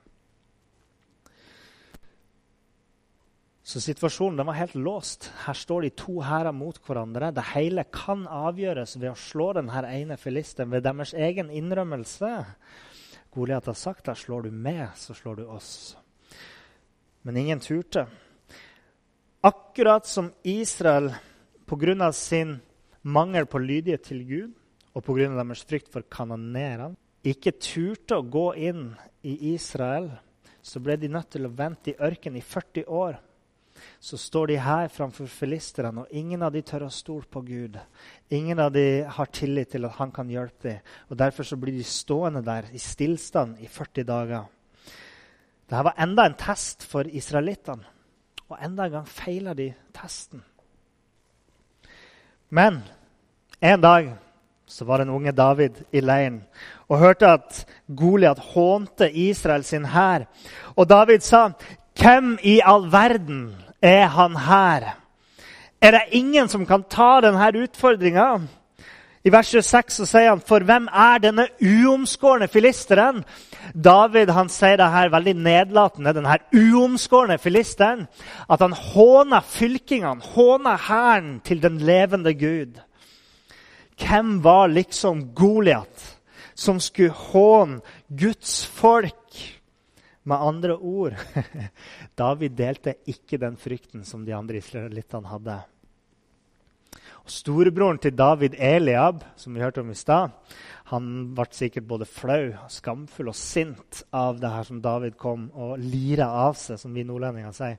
Så 3.68 3.82
situasjonen 3.84 4.46
var 4.46 4.56
helt 4.56 4.74
låst. 4.74 5.26
Her 5.44 5.52
står 5.52 5.82
de 5.84 5.88
to 5.92 6.22
hærer 6.24 6.54
mot 6.56 6.78
hverandre. 6.86 7.28
Det 7.36 7.42
hele 7.50 7.82
kan 7.92 8.22
avgjøres 8.24 8.94
ved 8.96 9.10
å 9.10 9.18
slå 9.20 9.50
den 9.58 9.68
ene 9.68 10.16
filisten 10.16 10.70
ved 10.72 10.86
deres 10.86 11.12
egen 11.12 11.50
innrømmelse. 11.52 12.30
Goliat 13.28 13.68
har 13.68 13.76
sagt 13.76 14.08
at 14.08 14.22
slår 14.22 14.48
du 14.48 14.56
med, 14.56 14.88
så 14.96 15.12
slår 15.12 15.42
du 15.42 15.44
oss. 15.52 15.98
Men 17.28 17.36
ingen 17.36 17.60
turte. 17.60 18.06
Akkurat 19.44 20.08
som 20.08 20.32
Israel 20.42 21.12
pga. 21.68 22.12
sin 22.12 22.60
mangel 23.02 23.44
på 23.44 23.58
lydighet 23.58 24.02
til 24.02 24.24
Gud 24.24 24.50
og 24.94 25.04
pga. 25.04 25.28
deres 25.28 25.64
frykt 25.68 25.92
for 25.92 26.08
kanonerene 26.08 26.96
ikke 27.22 27.58
turte 27.60 28.16
å 28.16 28.24
gå 28.24 28.54
inn 28.54 28.94
i 29.22 29.52
Israel, 29.52 30.08
så 30.62 30.80
ble 30.80 30.96
de 30.96 31.08
nødt 31.08 31.30
til 31.30 31.44
å 31.44 31.52
vente 31.52 31.90
i 31.90 32.00
ørkenen 32.00 32.38
i 32.38 32.40
40 32.40 32.88
år 32.88 33.18
så 34.00 34.18
står 34.18 34.46
de 34.50 34.58
her 34.62 34.88
framfor 34.92 35.26
filisterne, 35.30 36.04
og 36.04 36.12
ingen 36.14 36.42
av 36.42 36.52
de 36.54 36.62
tør 36.62 36.86
å 36.86 36.92
stole 36.92 37.26
på 37.30 37.42
Gud. 37.46 37.78
Ingen 38.30 38.58
av 38.62 38.72
de 38.74 39.02
har 39.04 39.32
tillit 39.32 39.72
til 39.74 39.88
at 39.88 39.96
han 39.98 40.12
kan 40.14 40.30
hjelpe 40.30 40.68
dem. 40.68 40.84
Og 41.08 41.18
Derfor 41.18 41.48
så 41.48 41.56
blir 41.56 41.76
de 41.76 41.84
stående 41.84 42.42
der 42.44 42.70
i 42.72 42.78
stillstand 42.82 43.58
i 43.60 43.66
40 43.66 44.08
dager. 44.08 44.46
Dette 45.68 45.84
var 45.84 45.98
enda 46.00 46.24
en 46.24 46.38
test 46.38 46.86
for 46.88 47.08
israelittene, 47.08 47.84
og 48.48 48.56
enda 48.64 48.86
en 48.86 48.96
gang 49.00 49.08
feila 49.08 49.52
de 49.54 49.72
testen. 49.92 50.40
Men 52.48 52.80
en 53.60 53.80
dag 53.80 54.14
så 54.68 54.84
var 54.84 54.98
den 54.98 55.12
unge 55.12 55.32
David 55.32 55.82
i 55.92 56.00
leiren 56.00 56.42
og 56.88 57.00
hørte 57.00 57.28
at 57.28 57.64
Goliat 57.96 58.38
hånte 58.52 59.10
Israel 59.12 59.64
sin 59.64 59.84
hær. 59.84 60.24
Og 60.76 60.88
David 60.88 61.20
sa, 61.20 61.50
'Hvem 61.94 62.38
i 62.42 62.60
all 62.64 62.92
verden 62.92 63.56
er 63.82 64.06
han 64.06 64.36
her. 64.36 64.94
Er 65.80 65.90
det 65.90 66.08
ingen 66.18 66.48
som 66.48 66.66
kan 66.66 66.82
ta 66.90 67.20
denne 67.20 67.52
utfordringa? 67.62 68.40
I 69.24 69.30
vers 69.30 69.50
26 69.50 69.92
så 69.98 70.06
sier 70.06 70.28
han, 70.30 70.40
'For 70.40 70.64
hvem 70.64 70.88
er 70.88 71.18
denne 71.18 71.48
uomskårne 71.60 72.48
filisteren?' 72.48 73.24
David 73.74 74.30
han 74.30 74.48
sier 74.48 74.76
det 74.76 74.90
her 74.90 75.10
veldig 75.12 75.34
nedlatende, 75.36 76.14
denne 76.14 76.38
uomskårne 76.54 77.38
filisteren. 77.38 78.06
At 78.48 78.60
han 78.60 78.72
håner 78.72 79.40
fylkingene, 79.40 80.22
håner 80.22 80.76
hæren 80.76 81.40
til 81.44 81.62
den 81.62 81.78
levende 81.78 82.34
Gud. 82.34 82.80
Hvem 83.98 84.44
var 84.44 84.66
liksom 84.66 85.34
Goliat, 85.34 86.16
som 86.54 86.80
skulle 86.80 87.10
håne 87.10 87.80
Guds 88.08 88.66
folk? 88.66 89.27
Med 90.28 90.44
andre 90.44 90.76
ord 90.76 91.16
David 92.20 92.56
delte 92.58 92.98
ikke 93.08 93.40
den 93.40 93.56
frykten 93.60 94.04
som 94.04 94.26
de 94.26 94.34
andre 94.36 94.60
israelittene 94.60 95.30
hadde. 95.30 95.58
Og 97.22 97.32
Storebroren 97.32 98.00
til 98.00 98.16
David, 98.16 98.56
Eliab, 98.56 99.22
som 99.36 99.54
vi 99.54 99.62
hørte 99.62 99.82
om 99.82 99.90
i 99.92 99.96
stad, 99.96 100.32
han 100.88 101.08
ble 101.36 101.44
sikkert 101.52 101.88
både 101.88 102.08
flau, 102.08 102.54
skamfull 102.72 103.28
og 103.28 103.36
sint 103.36 104.02
av 104.16 104.38
det 104.40 104.52
her 104.52 104.64
som 104.64 104.80
David 104.84 105.18
kom 105.20 105.50
og 105.52 105.76
lira 105.80 106.30
av 106.46 106.56
seg, 106.56 106.80
som 106.80 106.94
vi 106.96 107.04
nordlendinger 107.04 107.52
sier. 107.56 107.76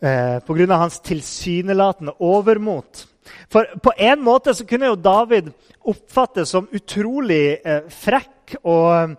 Eh, 0.00 0.38
Pga. 0.44 0.76
hans 0.76 1.00
tilsynelatende 1.00 2.16
overmot. 2.24 3.06
For 3.52 3.68
på 3.82 3.92
en 3.96 4.22
måte 4.24 4.54
så 4.54 4.64
kunne 4.68 4.92
jo 4.92 4.96
David 4.96 5.50
oppfattes 5.84 6.52
som 6.52 6.68
utrolig 6.72 7.58
eh, 7.64 7.84
frekk 7.92 8.56
og 8.62 9.16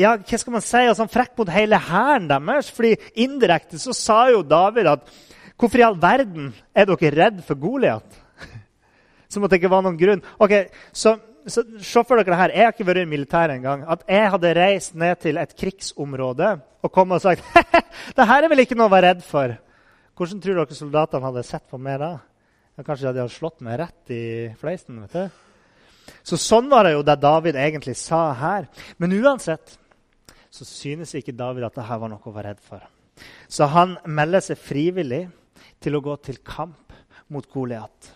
ja, 0.00 0.14
hva 0.18 0.38
skal 0.40 0.54
man 0.54 0.64
si, 0.64 0.82
altså, 0.82 1.06
frekk 1.10 1.36
mot 1.38 1.50
hele 1.52 1.78
hæren 1.80 2.28
deres. 2.30 2.70
fordi 2.74 2.96
indirekte 3.14 3.78
så 3.80 3.94
sa 3.96 4.20
jo 4.30 4.42
David 4.42 4.90
at 4.90 5.10
hvorfor 5.56 5.80
i 5.80 5.86
all 5.86 5.98
verden 6.00 6.52
er 6.74 6.88
dere 6.88 7.14
redd 7.16 7.42
for 7.46 7.58
Goliat? 7.60 8.20
Som 9.32 9.44
at 9.44 9.52
det 9.52 9.60
ikke 9.60 9.72
var 9.72 9.84
noen 9.86 9.98
grunn. 10.00 10.22
Ok, 10.38 10.70
Så, 10.92 11.16
så 11.46 11.64
se 11.78 12.04
for 12.04 12.20
dere 12.20 12.36
her, 12.36 12.54
Jeg 12.54 12.64
har 12.64 12.72
ikke 12.74 12.86
vært 12.86 13.04
i 13.04 13.10
militæret 13.10 13.56
engang. 13.56 13.84
At 13.88 14.04
jeg 14.08 14.30
hadde 14.30 14.54
reist 14.56 14.94
ned 14.94 15.20
til 15.20 15.38
et 15.38 15.56
krigsområde 15.56 16.60
og 16.82 16.92
kommet 16.92 17.20
og 17.20 17.22
sagt 17.22 17.44
det 18.16 18.26
her 18.26 18.44
er 18.44 18.48
vel 18.48 18.64
ikke 18.64 18.76
noe 18.76 18.88
å 18.88 18.92
være 18.92 19.14
redd 19.14 19.22
for. 19.24 19.56
Hvordan 20.16 20.40
tror 20.40 20.58
dere 20.60 20.76
soldatene 20.76 21.24
hadde 21.30 21.46
sett 21.48 21.64
på 21.70 21.78
meg 21.80 22.00
da? 22.02 22.18
Kanskje 22.80 23.12
de 23.12 23.20
hadde 23.20 23.32
slått 23.32 23.60
meg 23.64 23.80
rett 23.80 24.12
i 24.12 24.24
fleisen? 24.60 25.00
vet 25.04 25.16
du? 25.16 25.49
Så 26.22 26.38
Sånn 26.40 26.70
var 26.70 26.86
det 26.86 26.94
jo 26.94 27.04
det 27.06 27.18
David 27.22 27.58
egentlig 27.60 27.96
sa 27.98 28.30
her. 28.36 28.68
Men 28.98 29.16
uansett 29.20 29.76
så 30.50 30.66
synes 30.66 31.14
ikke 31.14 31.36
David 31.36 31.68
at 31.68 31.76
dette 31.78 32.00
var 32.02 32.10
noe 32.10 32.22
å 32.26 32.34
være 32.34 32.52
redd 32.52 32.62
for. 32.64 32.82
Så 33.48 33.68
han 33.70 33.96
melder 34.08 34.42
seg 34.44 34.58
frivillig 34.58 35.24
til 35.80 35.96
å 35.96 36.02
gå 36.04 36.16
til 36.24 36.40
kamp 36.44 36.94
mot 37.30 37.46
Goliat. 37.50 38.14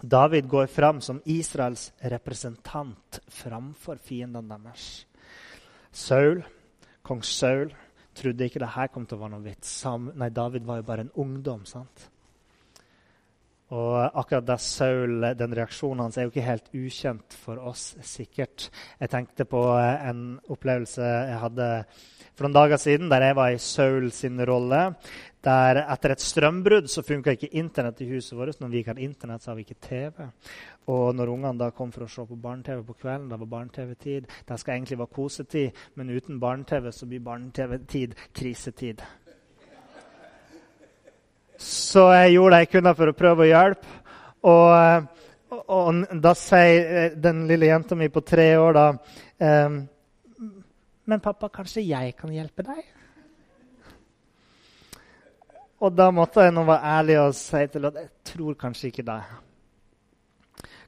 David 0.00 0.48
går 0.48 0.66
fram 0.72 1.00
som 1.04 1.20
Israels 1.28 1.90
representant 2.12 3.20
framfor 3.28 4.00
fiendene 4.00 4.56
deres. 4.56 5.04
Saul 5.92 6.40
Kong 7.02 7.22
Saul 7.24 7.72
trodde 8.14 8.46
ikke 8.46 8.60
det 8.62 8.74
her 8.74 8.90
kom 8.92 9.06
til 9.08 9.18
å 9.18 9.24
være 9.24 9.34
noe 9.34 9.44
vits. 9.44 9.70
Sam, 9.82 10.10
nei, 10.14 10.28
David 10.34 10.66
var 10.68 10.80
jo 10.80 10.86
bare 10.86 11.06
en 11.06 11.14
ungdom. 11.18 11.64
sant? 11.66 12.09
Og 13.70 14.18
akkurat 14.18 14.46
da 14.46 14.56
Saul, 14.58 15.28
den 15.38 15.54
reaksjonen 15.54 16.02
hans 16.02 16.18
er 16.18 16.26
jo 16.26 16.32
ikke 16.32 16.46
helt 16.46 16.72
ukjent 16.74 17.36
for 17.38 17.60
oss, 17.70 17.92
sikkert. 18.02 18.66
Jeg 18.98 19.12
tenkte 19.12 19.46
på 19.46 19.62
en 19.78 20.24
opplevelse 20.50 21.06
jeg 21.06 21.38
hadde 21.44 21.68
for 22.40 22.48
noen 22.48 22.56
dager 22.56 22.80
siden, 22.80 23.10
der 23.12 23.20
jeg 23.20 23.36
var 23.36 23.52
i 23.52 23.60
Saul 23.60 24.06
sin 24.16 24.40
rolle. 24.48 24.78
Der 25.44 25.78
Etter 25.82 26.14
et 26.14 26.22
strømbrudd 26.24 26.88
så 26.88 27.04
funka 27.04 27.34
ikke 27.36 27.50
Internett 27.60 28.00
i 28.00 28.08
huset 28.10 28.32
vårt. 28.36 28.58
Når 28.60 28.72
vi 28.72 28.80
gikk 28.80 28.90
av 28.94 29.02
Internett, 29.04 29.44
så 29.44 29.50
har 29.50 29.58
vi 29.58 29.64
ikke 29.66 29.80
TV. 29.86 30.26
Og 30.88 31.14
når 31.14 31.32
ungene 31.34 31.60
da 31.60 31.68
kom 31.76 31.92
for 31.92 32.06
å 32.06 32.08
se 32.10 32.24
på 32.26 32.38
barne-TV 32.40 32.80
på 32.88 32.96
kvelden, 33.02 33.28
da 33.28 33.38
var 33.40 33.52
barne-TV-tid. 33.54 34.28
Det 34.48 34.58
skal 34.60 34.78
egentlig 34.78 34.98
være 35.02 35.14
kosetid, 35.16 35.84
men 36.00 36.10
uten 36.16 36.40
barne-TV 36.40 36.90
så 36.96 37.08
blir 37.08 37.22
barne-TV-tid 37.28 38.16
krisetid. 38.40 39.04
Så 41.60 42.06
jeg 42.14 42.36
gjorde 42.38 42.56
det 42.56 42.60
jeg 42.64 42.70
kunne 42.74 42.92
for 42.96 43.12
å 43.12 43.16
prøve 43.16 43.44
å 43.44 43.50
hjelpe. 43.50 43.96
Og, 44.48 45.08
og, 45.52 45.64
og 45.76 46.22
da 46.24 46.32
sier 46.38 46.86
eh, 46.88 47.18
den 47.20 47.44
lille 47.50 47.68
jenta 47.68 47.98
mi 47.98 48.08
på 48.08 48.22
tre 48.24 48.54
år 48.56 48.72
da 48.78 48.84
ehm, 49.44 49.82
Men 51.04 51.20
pappa, 51.20 51.50
kanskje 51.52 51.84
jeg 51.84 52.14
kan 52.16 52.32
hjelpe 52.32 52.64
deg? 52.64 52.80
Og 55.80 55.92
da 55.96 56.10
måtte 56.12 56.44
jeg 56.44 56.54
nå 56.54 56.64
være 56.68 56.96
ærlig 56.96 57.20
og 57.20 57.36
si 57.36 57.62
til 57.72 57.88
at 57.88 58.00
jeg 58.00 58.10
tror 58.32 58.56
kanskje 58.60 58.90
ikke 58.90 59.06
det. 59.08 59.20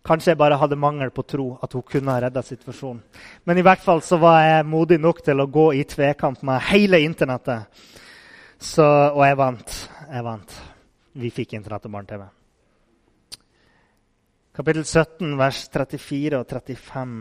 Kanskje 0.04 0.32
jeg 0.32 0.40
bare 0.40 0.58
hadde 0.58 0.76
mangel 0.76 1.12
på 1.14 1.24
tro 1.28 1.46
at 1.62 1.72
hun 1.76 1.84
kunne 1.86 2.12
ha 2.12 2.20
redda 2.24 2.42
situasjonen. 2.44 3.00
Men 3.44 3.58
i 3.58 3.64
hvert 3.64 3.82
fall 3.84 4.02
så 4.04 4.18
var 4.20 4.40
jeg 4.44 4.68
modig 4.68 4.98
nok 5.00 5.22
til 5.24 5.40
å 5.40 5.48
gå 5.48 5.72
i 5.78 5.84
tvekamp 5.88 6.42
med 6.46 6.64
hele 6.68 7.00
internettet. 7.04 7.84
Så, 8.62 8.84
og 8.84 9.24
jeg 9.26 9.38
vant. 9.40 9.76
Jeg 10.12 10.24
vant. 10.26 10.50
Vi 11.16 11.30
fikk 11.32 11.54
Internett 11.56 11.86
og 11.88 11.92
barne-TV. 11.94 12.24
Kapittel 14.52 14.84
17, 14.84 15.38
vers 15.40 15.60
34 15.72 16.36
og 16.36 16.50
35 16.50 17.14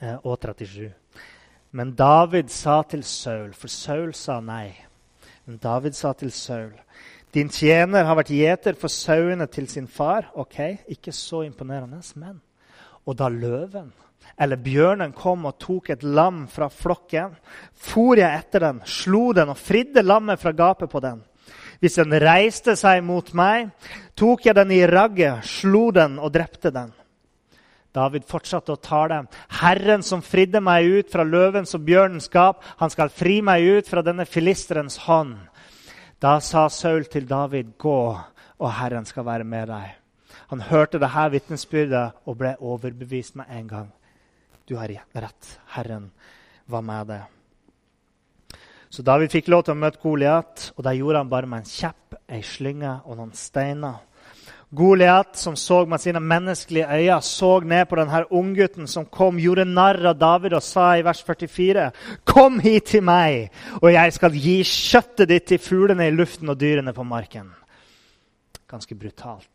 eh, 0.00 0.16
og 0.24 0.38
37. 0.40 0.88
Men 1.76 1.92
David 1.92 2.48
sa 2.48 2.78
til 2.88 3.04
Saul, 3.04 3.52
for 3.52 3.68
Saul 3.68 4.14
sa 4.16 4.38
nei. 4.40 4.72
Men 5.44 5.60
David 5.60 5.98
sa 5.98 6.14
til 6.16 6.32
Saul, 6.32 6.72
din 7.36 7.52
tjener 7.52 8.08
har 8.08 8.16
vært 8.16 8.32
gjeter 8.32 8.80
for 8.80 8.88
sauene 8.88 9.44
til 9.52 9.68
sin 9.68 9.84
far. 9.84 10.32
Ok, 10.40 10.56
ikke 10.88 11.12
så 11.12 11.44
imponerende, 11.44 12.00
men 12.16 12.40
Og 13.04 13.16
da 13.16 13.28
løven 13.28 13.92
eller 14.40 14.56
bjørnen 14.56 15.12
kom 15.12 15.44
og 15.44 15.58
tok 15.60 15.90
et 15.90 16.02
lam 16.02 16.46
fra 16.48 16.68
flokken, 16.72 17.34
for 17.74 18.16
jeg 18.16 18.30
etter 18.30 18.64
den, 18.64 18.80
slo 18.86 19.32
den 19.36 19.52
og 19.52 19.58
fridde 19.58 20.02
lammet 20.02 20.40
fra 20.40 20.52
gapet 20.56 20.88
på 20.88 21.00
den. 21.04 21.20
Hvis 21.80 21.96
den 21.96 22.12
reiste 22.20 22.76
seg 22.76 23.00
mot 23.04 23.32
meg, 23.36 23.70
tok 24.18 24.44
jeg 24.44 24.56
den 24.58 24.72
i 24.76 24.82
ragget, 24.88 25.46
slo 25.48 25.88
den 25.96 26.18
og 26.20 26.32
drepte 26.34 26.72
den. 26.74 26.92
David 27.90 28.26
fortsatte 28.28 28.76
å 28.76 28.78
tale. 28.78 29.24
Herren 29.60 30.04
som 30.06 30.22
fridde 30.22 30.60
meg 30.62 30.86
ut 30.86 31.08
fra 31.10 31.24
løvens 31.26 31.74
og 31.74 31.86
bjørnens 31.88 32.28
gap, 32.30 32.60
han 32.78 32.92
skal 32.92 33.10
fri 33.10 33.40
meg 33.42 33.64
ut 33.66 33.88
fra 33.90 34.04
denne 34.06 34.28
filisterens 34.28 35.00
hånd. 35.08 35.38
Da 36.20 36.36
sa 36.44 36.68
Saul 36.68 37.08
til 37.10 37.26
David, 37.26 37.74
gå, 37.80 38.02
og 38.60 38.76
Herren 38.76 39.08
skal 39.08 39.26
være 39.26 39.48
med 39.48 39.72
deg. 39.72 39.96
Han 40.52 40.62
hørte 40.68 41.00
dette 41.00 41.26
vitnesbyrdet 41.32 42.26
og 42.28 42.38
ble 42.38 42.54
overbevist 42.60 43.36
med 43.40 43.50
en 43.56 43.68
gang. 43.70 43.90
Du 44.68 44.76
har 44.76 44.92
rett. 44.92 45.52
Herren 45.74 46.10
var 46.70 46.84
med 46.86 47.06
deg. 47.10 47.39
Så 48.90 49.04
David 49.06 49.30
fikk 49.30 49.48
lov 49.52 49.62
til 49.66 49.76
å 49.76 49.78
møte 49.78 50.00
Goliat, 50.02 50.70
og 50.74 50.82
det 50.82 50.96
gjorde 50.98 51.20
han 51.22 51.28
bare 51.30 51.46
med 51.46 51.62
en 51.62 51.68
kjepp, 51.70 52.16
ei 52.26 52.40
slynge 52.42 52.96
og 53.06 53.20
noen 53.20 53.34
steiner. 53.38 54.00
Goliat, 54.74 55.34
som 55.38 55.56
så 55.58 55.80
med 55.86 56.02
sine 56.02 56.22
menneskelige 56.22 56.86
øyne, 56.86 57.20
så 57.26 57.52
ned 57.60 57.86
på 57.90 57.98
denne 57.98 58.24
unggutten 58.30 58.90
som 58.90 59.06
kom, 59.06 59.38
gjorde 59.38 59.66
narr 59.66 60.12
av 60.12 60.18
David 60.18 60.54
og 60.58 60.62
sa 60.62 60.92
i 60.98 61.04
vers 61.06 61.22
44.: 61.26 61.86
Kom 62.26 62.58
hit 62.62 62.90
til 62.92 63.02
meg, 63.06 63.50
og 63.82 63.90
jeg 63.92 64.14
skal 64.18 64.34
gi 64.34 64.58
kjøttet 64.66 65.30
ditt 65.30 65.48
til 65.50 65.62
fuglene 65.62 66.06
i 66.06 66.14
luften 66.14 66.50
og 66.50 66.58
dyrene 66.58 66.94
på 66.94 67.06
marken. 67.06 67.50
Ganske 68.70 68.94
brutalt 68.94 69.50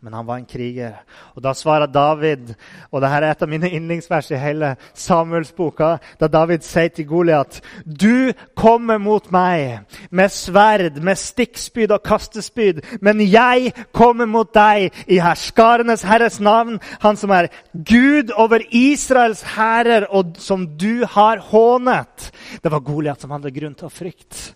men 0.00 0.14
han 0.16 0.26
var 0.26 0.38
en 0.40 0.46
kriger. 0.48 0.94
Og 1.36 1.42
Da 1.42 1.52
svarer 1.54 1.86
David, 1.86 2.54
og 2.90 3.02
dette 3.02 3.16
er 3.16 3.26
et 3.30 3.42
av 3.42 3.50
mine 3.50 3.68
yndlingsvers 3.68 4.30
i 4.32 4.40
hele 4.40 4.74
Samuelsboka, 4.94 5.98
da 6.20 6.28
David 6.28 6.64
sier 6.64 6.88
til 6.88 7.06
Goliat 7.08 7.60
Du 7.84 8.32
kommer 8.56 8.98
mot 8.98 9.30
meg 9.32 9.84
med 10.10 10.32
sverd, 10.32 11.02
med 11.02 11.20
stikkspyd 11.20 11.92
og 11.92 12.04
kastespyd, 12.06 12.80
men 13.00 13.20
jeg 13.20 13.74
kommer 13.92 14.26
mot 14.26 14.48
deg 14.54 14.88
i 15.06 15.20
herskarenes 15.20 16.06
herres 16.08 16.40
navn, 16.40 16.80
han 17.00 17.16
som 17.20 17.30
er 17.36 17.50
Gud 17.74 18.32
over 18.36 18.64
Israels 18.70 19.42
hærer, 19.54 20.08
og 20.10 20.36
som 20.40 20.66
du 20.80 21.04
har 21.04 21.44
hånet. 21.50 22.30
Det 22.62 22.72
var 22.72 22.84
Goliat 22.84 23.20
som 23.20 23.36
hadde 23.36 23.52
grunn 23.52 23.76
til 23.76 23.90
å 23.90 23.92
frykte. 23.92 24.54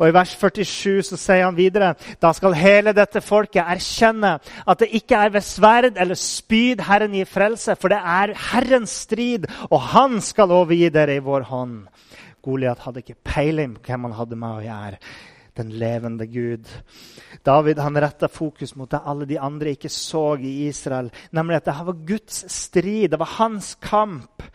Og 0.00 0.08
I 0.08 0.14
vers 0.16 0.32
47 0.32 1.02
så 1.10 1.18
sier 1.20 1.44
han 1.44 1.58
videre 1.58 1.92
da 2.22 2.32
skal 2.36 2.56
hele 2.56 2.94
dette 2.96 3.20
folket 3.20 3.60
erkjenne 3.60 4.38
at 4.40 4.80
det 4.80 4.88
ikke 4.96 5.18
er 5.26 5.34
ved 5.34 5.44
sverd 5.44 6.00
eller 6.00 6.16
spyd 6.16 6.80
Herren 6.88 7.16
gir 7.18 7.28
frelse, 7.28 7.76
for 7.76 7.92
det 7.92 8.00
er 8.00 8.32
Herrens 8.50 9.02
strid, 9.04 9.44
og 9.68 9.80
Han 9.92 10.20
skal 10.24 10.52
overgi 10.54 10.88
dere 10.92 11.18
i 11.18 11.24
vår 11.24 11.44
hånd. 11.50 11.76
Goliat 12.40 12.80
hadde 12.86 13.02
ikke 13.02 13.20
peiling 13.24 13.76
på 13.76 13.90
hvem 13.90 14.08
han 14.08 14.16
hadde 14.16 14.38
med 14.40 14.56
å 14.56 14.64
gjøre. 14.64 15.00
Den 15.60 15.72
levende 15.76 16.24
Gud. 16.30 16.68
David 17.44 17.80
han 17.82 17.98
retta 18.00 18.30
fokus 18.32 18.72
mot 18.78 18.88
det 18.90 19.02
alle 19.04 19.26
de 19.28 19.36
andre 19.40 19.74
ikke 19.74 19.90
så 19.92 20.38
i 20.38 20.68
Israel, 20.68 21.10
nemlig 21.36 21.58
at 21.58 21.68
det 21.68 21.74
var 21.84 22.04
Guds 22.08 22.44
strid. 22.54 23.10
Det 23.12 23.20
var 23.20 23.34
hans 23.36 23.74
kamp. 23.82 24.46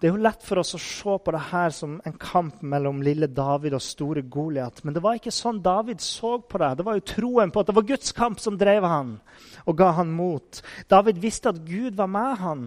Det 0.00 0.08
er 0.08 0.14
jo 0.14 0.22
lett 0.24 0.44
for 0.48 0.62
oss 0.62 0.72
å 0.72 0.78
se 0.80 1.14
på 1.20 1.32
det 1.34 1.40
her 1.50 1.72
som 1.76 1.98
en 2.08 2.14
kamp 2.16 2.62
mellom 2.64 3.02
lille 3.04 3.26
David 3.36 3.74
og 3.76 3.82
store 3.84 4.22
Goliat. 4.32 4.78
Men 4.80 4.94
det 4.96 5.02
var 5.04 5.18
ikke 5.18 5.32
sånn 5.34 5.58
David 5.60 6.00
så 6.00 6.38
på 6.40 6.60
det. 6.62 6.70
Det 6.78 6.86
var 6.86 6.96
jo 6.96 7.08
troen 7.10 7.50
på 7.52 7.60
at 7.60 7.68
det 7.68 7.74
var 7.76 7.88
Guds 7.90 8.14
kamp 8.16 8.40
som 8.40 8.56
drev 8.56 8.86
han 8.88 9.18
og 9.68 9.76
ga 9.76 9.90
han 9.98 10.14
mot. 10.16 10.62
David 10.88 11.20
visste 11.20 11.52
at 11.52 11.58
Gud 11.66 11.98
var 11.98 12.08
med 12.08 12.40
han. 12.40 12.62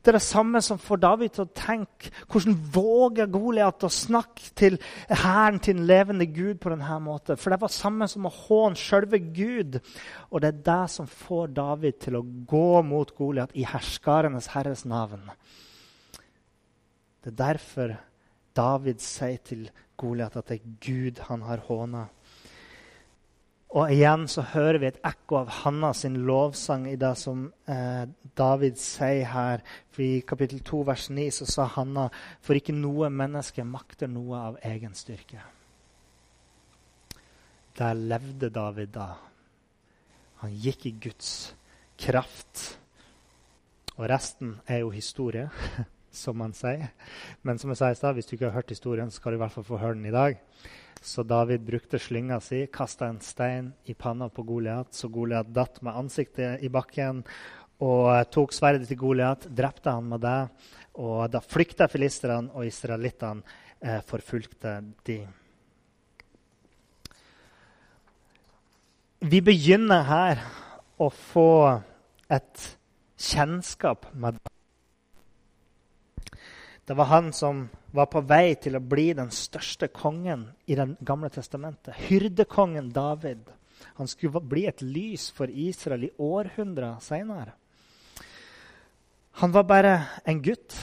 Det 0.00 0.08
er 0.08 0.16
det 0.16 0.24
samme 0.24 0.62
som 0.64 0.80
får 0.80 1.02
David 1.02 1.34
til 1.36 1.44
å 1.44 1.52
tenke 1.54 2.08
hvordan 2.32 2.56
våger 2.74 3.28
Goliat 3.30 3.84
å 3.84 3.90
snakke 3.92 4.48
til 4.58 4.78
hæren 5.12 5.60
til 5.62 5.76
den 5.76 5.86
levende 5.90 6.26
Gud 6.32 6.62
på 6.62 6.72
denne 6.72 6.96
måten? 7.04 7.36
For 7.36 7.52
det 7.52 7.60
var 7.60 7.70
samme 7.76 8.08
som 8.10 8.24
å 8.26 8.32
håne 8.34 8.80
sjølve 8.80 9.20
Gud. 9.36 9.76
Og 10.32 10.40
det 10.40 10.48
er 10.48 10.64
det 10.70 10.84
som 10.96 11.06
får 11.06 11.52
David 11.60 12.00
til 12.06 12.16
å 12.18 12.24
gå 12.24 12.80
mot 12.88 13.12
Goliat 13.20 13.52
i 13.52 13.68
herskarenes 13.68 14.48
herres 14.56 14.82
navn. 14.88 15.28
Det 17.22 17.32
er 17.32 17.38
derfor 17.38 17.94
David 18.56 19.00
sier 19.00 19.38
til 19.46 19.68
Goliat 19.96 20.36
at 20.36 20.50
det 20.50 20.58
er 20.58 20.74
Gud 20.82 21.22
han 21.28 21.44
har 21.46 21.62
håna. 21.68 22.06
Og 23.72 23.88
igjen 23.88 24.26
så 24.28 24.42
hører 24.52 24.76
vi 24.82 24.88
et 24.90 24.98
ekko 25.06 25.38
av 25.38 25.52
Hanna 25.62 25.94
sin 25.96 26.18
lovsang 26.28 26.84
i 26.90 26.98
det 27.00 27.14
som 27.16 27.46
eh, 27.70 28.04
David 28.36 28.76
sier 28.76 29.30
her. 29.32 29.62
For 29.94 30.04
I 30.04 30.20
kapittel 30.28 30.60
2 30.60 30.82
vers 30.90 31.06
9 31.08 31.30
så 31.38 31.48
sa 31.48 31.68
Hanna 31.78 32.10
for 32.44 32.58
ikke 32.58 32.74
noe 32.76 33.08
menneske 33.08 33.64
makter 33.64 34.12
noe 34.12 34.42
av 34.50 34.60
egen 34.68 34.92
styrke. 34.98 35.40
Der 37.78 37.96
levde 37.96 38.52
David 38.52 38.92
da. 38.98 39.08
Han 40.42 40.52
gikk 40.52 40.86
i 40.90 40.94
Guds 41.06 41.32
kraft. 41.96 42.66
Og 43.96 44.04
resten 44.10 44.58
er 44.66 44.82
jo 44.82 44.92
historie. 44.92 45.48
som 46.12 46.38
man 46.38 46.54
sier. 46.56 46.92
Men 47.42 47.58
som 47.58 47.72
jeg 47.72 47.80
sa 47.80 47.90
i 47.90 47.98
stad, 47.98 48.14
hvis 48.16 48.28
du 48.28 48.36
ikke 48.36 48.50
har 48.50 48.60
hørt 48.60 48.72
historien, 48.72 49.10
så 49.10 49.20
skal 49.20 49.34
du 49.34 49.40
i 49.40 49.42
hvert 49.42 49.54
fall 49.54 49.66
få 49.66 49.80
høre 49.80 49.96
den 49.98 50.06
i 50.10 50.14
dag. 50.14 50.38
Så 51.02 51.24
David 51.26 51.64
brukte 51.66 51.98
slynga 51.98 52.38
si, 52.44 52.66
kasta 52.70 53.08
en 53.10 53.18
stein 53.24 53.72
i 53.90 53.94
panna 53.98 54.28
på 54.30 54.44
Goliat, 54.46 54.92
så 54.94 55.10
Goliat 55.10 55.50
datt 55.50 55.80
med 55.82 55.96
ansiktet 55.98 56.62
i 56.62 56.70
bakken. 56.70 57.24
Og 57.82 58.30
tok 58.30 58.54
sverdet 58.54 58.86
til 58.86 59.00
Goliat, 59.00 59.48
drepte 59.50 59.90
han 59.90 60.06
med 60.12 60.22
det. 60.22 60.40
Og 61.02 61.24
da 61.32 61.40
flykta 61.42 61.88
filisterne, 61.90 62.52
og 62.54 62.68
israelittene 62.68 63.42
eh, 63.80 63.98
forfulgte 64.06 64.76
de. 65.08 65.18
Vi 69.22 69.38
begynner 69.42 70.06
her 70.06 70.46
å 71.02 71.10
få 71.10 71.50
et 72.30 72.68
kjennskap 73.22 74.08
med 74.14 74.38
det. 74.38 74.52
Det 76.92 76.96
var 76.96 77.04
han 77.04 77.32
som 77.32 77.68
var 77.90 78.06
på 78.12 78.20
vei 78.20 78.52
til 78.60 78.74
å 78.76 78.80
bli 78.84 79.14
den 79.16 79.30
største 79.32 79.86
kongen 79.88 80.42
i 80.68 80.74
Det 80.76 80.84
gamle 81.00 81.30
testamentet. 81.32 81.94
Hyrdekongen 81.96 82.90
David. 82.92 83.46
Han 83.96 84.08
skulle 84.08 84.42
bli 84.44 84.66
et 84.68 84.82
lys 84.82 85.30
for 85.32 85.48
Israel 85.48 86.04
i 86.04 86.10
århundrer 86.18 86.98
seinere. 87.00 87.54
Han 89.40 89.54
var 89.56 89.64
bare 89.64 89.94
en 90.28 90.42
gutt 90.44 90.76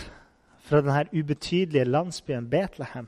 fra 0.66 0.82
denne 0.82 1.06
ubetydelige 1.14 1.86
landsbyen 1.86 2.50
Betlehem, 2.50 3.06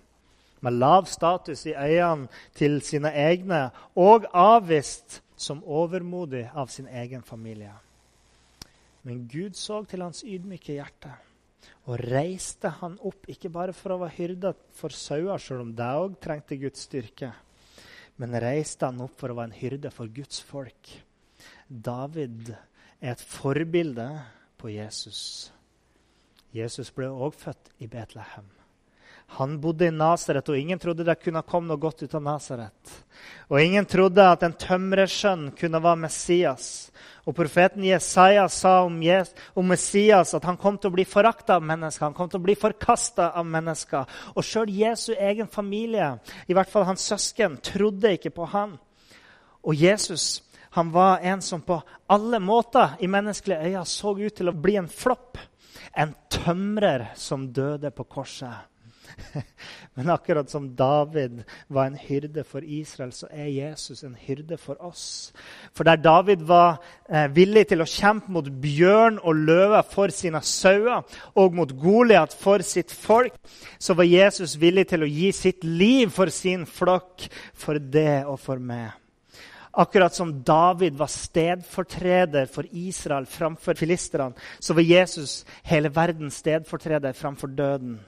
med 0.62 0.78
lav 0.78 1.10
status 1.10 1.66
i 1.66 1.74
øynene 1.74 2.30
til 2.54 2.82
sine 2.86 3.10
egne 3.10 3.64
og 3.96 4.30
avvist 4.30 5.24
som 5.36 5.66
overmodig 5.66 6.52
av 6.54 6.70
sin 6.70 6.86
egen 6.86 7.26
familie. 7.26 7.74
Men 9.02 9.26
Gud 9.26 9.58
så 9.58 9.82
til 9.90 10.06
hans 10.06 10.22
ydmyke 10.22 10.78
hjerte 10.78 11.18
og 11.90 12.02
reiste 12.02 12.70
han 12.82 12.98
opp, 13.08 13.26
ikke 13.32 13.52
bare 13.54 13.76
for 13.76 13.96
å 13.96 14.02
være 14.04 14.18
hyrde 14.18 14.54
for 14.78 14.94
sauer, 14.96 15.42
selv 15.42 15.66
om 15.66 15.74
det 15.78 15.90
òg 16.04 16.20
trengte 16.24 16.60
Guds 16.62 16.86
styrke, 16.88 17.32
men 18.22 18.38
reiste 18.44 18.86
han 18.88 19.02
opp 19.04 19.18
for 19.20 19.34
å 19.34 19.40
være 19.40 19.52
en 19.52 19.60
hyrde 19.60 19.94
for 19.94 20.12
Guds 20.14 20.42
folk. 20.46 20.94
David 21.68 22.54
er 22.54 23.16
et 23.16 23.26
forbilde 23.26 24.08
på 24.62 24.74
Jesus. 24.76 25.52
Jesus 26.54 26.92
ble 26.94 27.10
òg 27.10 27.38
født 27.40 27.72
i 27.82 27.90
Betlehem. 27.90 28.61
Han 29.38 29.56
bodde 29.64 29.88
i 29.88 29.94
Nasaret, 29.96 30.50
og 30.50 30.58
ingen 30.58 30.80
trodde 30.80 31.06
det 31.08 31.16
kunne 31.22 31.44
komme 31.48 31.72
noe 31.72 31.80
godt 31.80 32.04
ut 32.04 32.16
av 32.18 32.24
Nasaret. 32.26 32.96
Og 33.48 33.62
ingen 33.62 33.86
trodde 33.88 34.26
at 34.28 34.44
en 34.44 34.56
tømrersønn 34.60 35.46
kunne 35.56 35.80
være 35.84 36.02
Messias. 36.04 36.68
Og 37.24 37.36
profeten 37.38 37.86
Jesaja 37.86 38.48
sa 38.52 38.82
om, 38.84 38.98
Jesus, 39.04 39.36
om, 39.56 39.68
Messias 39.72 40.34
at 40.36 40.48
han 40.50 40.60
kom 40.60 40.76
til 40.76 40.92
å 40.92 40.96
bli 40.98 41.06
forakta 41.08 41.60
av 41.60 41.66
mennesker. 41.68 42.10
Han 42.10 42.18
kom 42.18 42.32
til 42.32 42.42
å 42.42 42.46
bli 42.48 42.58
forkasta 42.60 43.30
av 43.38 43.48
mennesker. 43.48 44.10
Og 44.36 44.44
sjøl 44.44 44.74
Jesu 44.74 45.14
egen 45.16 45.48
familie, 45.52 46.16
i 46.48 46.58
hvert 46.58 46.72
fall 46.72 46.90
hans 46.90 47.06
søsken, 47.08 47.60
trodde 47.64 48.16
ikke 48.18 48.34
på 48.36 48.50
han. 48.52 48.76
Og 49.62 49.78
Jesus 49.78 50.42
han 50.74 50.92
var 50.92 51.20
en 51.20 51.42
som 51.44 51.62
på 51.62 51.82
alle 52.08 52.40
måter 52.40 52.94
i 53.00 53.08
menneskelige 53.12 53.60
øyne 53.68 53.86
så 53.86 54.14
ut 54.16 54.36
til 54.36 54.48
å 54.48 54.56
bli 54.56 54.78
en 54.80 54.88
flopp. 54.88 55.40
En 55.92 56.14
tømrer 56.32 57.10
som 57.20 57.50
døde 57.52 57.92
på 57.92 58.06
korset. 58.08 58.71
Men 59.96 60.10
akkurat 60.14 60.50
som 60.50 60.70
David 60.76 61.42
var 61.68 61.90
en 61.90 61.98
hyrde 62.00 62.44
for 62.48 62.64
Israel, 62.64 63.12
så 63.14 63.28
er 63.32 63.50
Jesus 63.52 64.04
en 64.04 64.16
hyrde 64.16 64.58
for 64.58 64.80
oss. 64.84 65.34
For 65.74 65.88
der 65.88 65.96
David 65.96 66.46
var 66.48 66.80
eh, 67.10 67.28
villig 67.36 67.68
til 67.72 67.84
å 67.84 67.90
kjempe 67.90 68.32
mot 68.32 68.48
bjørn 68.62 69.20
og 69.20 69.44
løve 69.50 69.84
for 69.92 70.14
sine 70.16 70.42
sauer, 70.46 71.04
og 71.36 71.58
mot 71.58 71.76
Goliat 71.82 72.36
for 72.38 72.64
sitt 72.66 72.92
folk, 72.92 73.36
så 73.80 73.98
var 73.98 74.10
Jesus 74.10 74.56
villig 74.62 74.88
til 74.92 75.04
å 75.04 75.12
gi 75.12 75.32
sitt 75.36 75.68
liv 75.68 76.10
for 76.14 76.32
sin 76.32 76.66
flokk, 76.70 77.28
for 77.54 77.82
det 77.82 78.24
og 78.26 78.40
for 78.40 78.62
meg. 78.62 79.01
Akkurat 79.74 80.16
som 80.16 80.44
David 80.44 80.98
var 81.00 81.08
stedfortreder 81.08 82.46
for 82.46 82.66
Israel 82.72 83.26
framfor 83.26 83.74
filisterne, 83.74 84.34
så 84.60 84.74
var 84.74 84.82
Jesus 84.82 85.46
hele 85.64 85.90
verdens 85.96 86.42
stedfortreder 86.44 87.14
framfor 87.14 87.48
døden. 87.48 88.00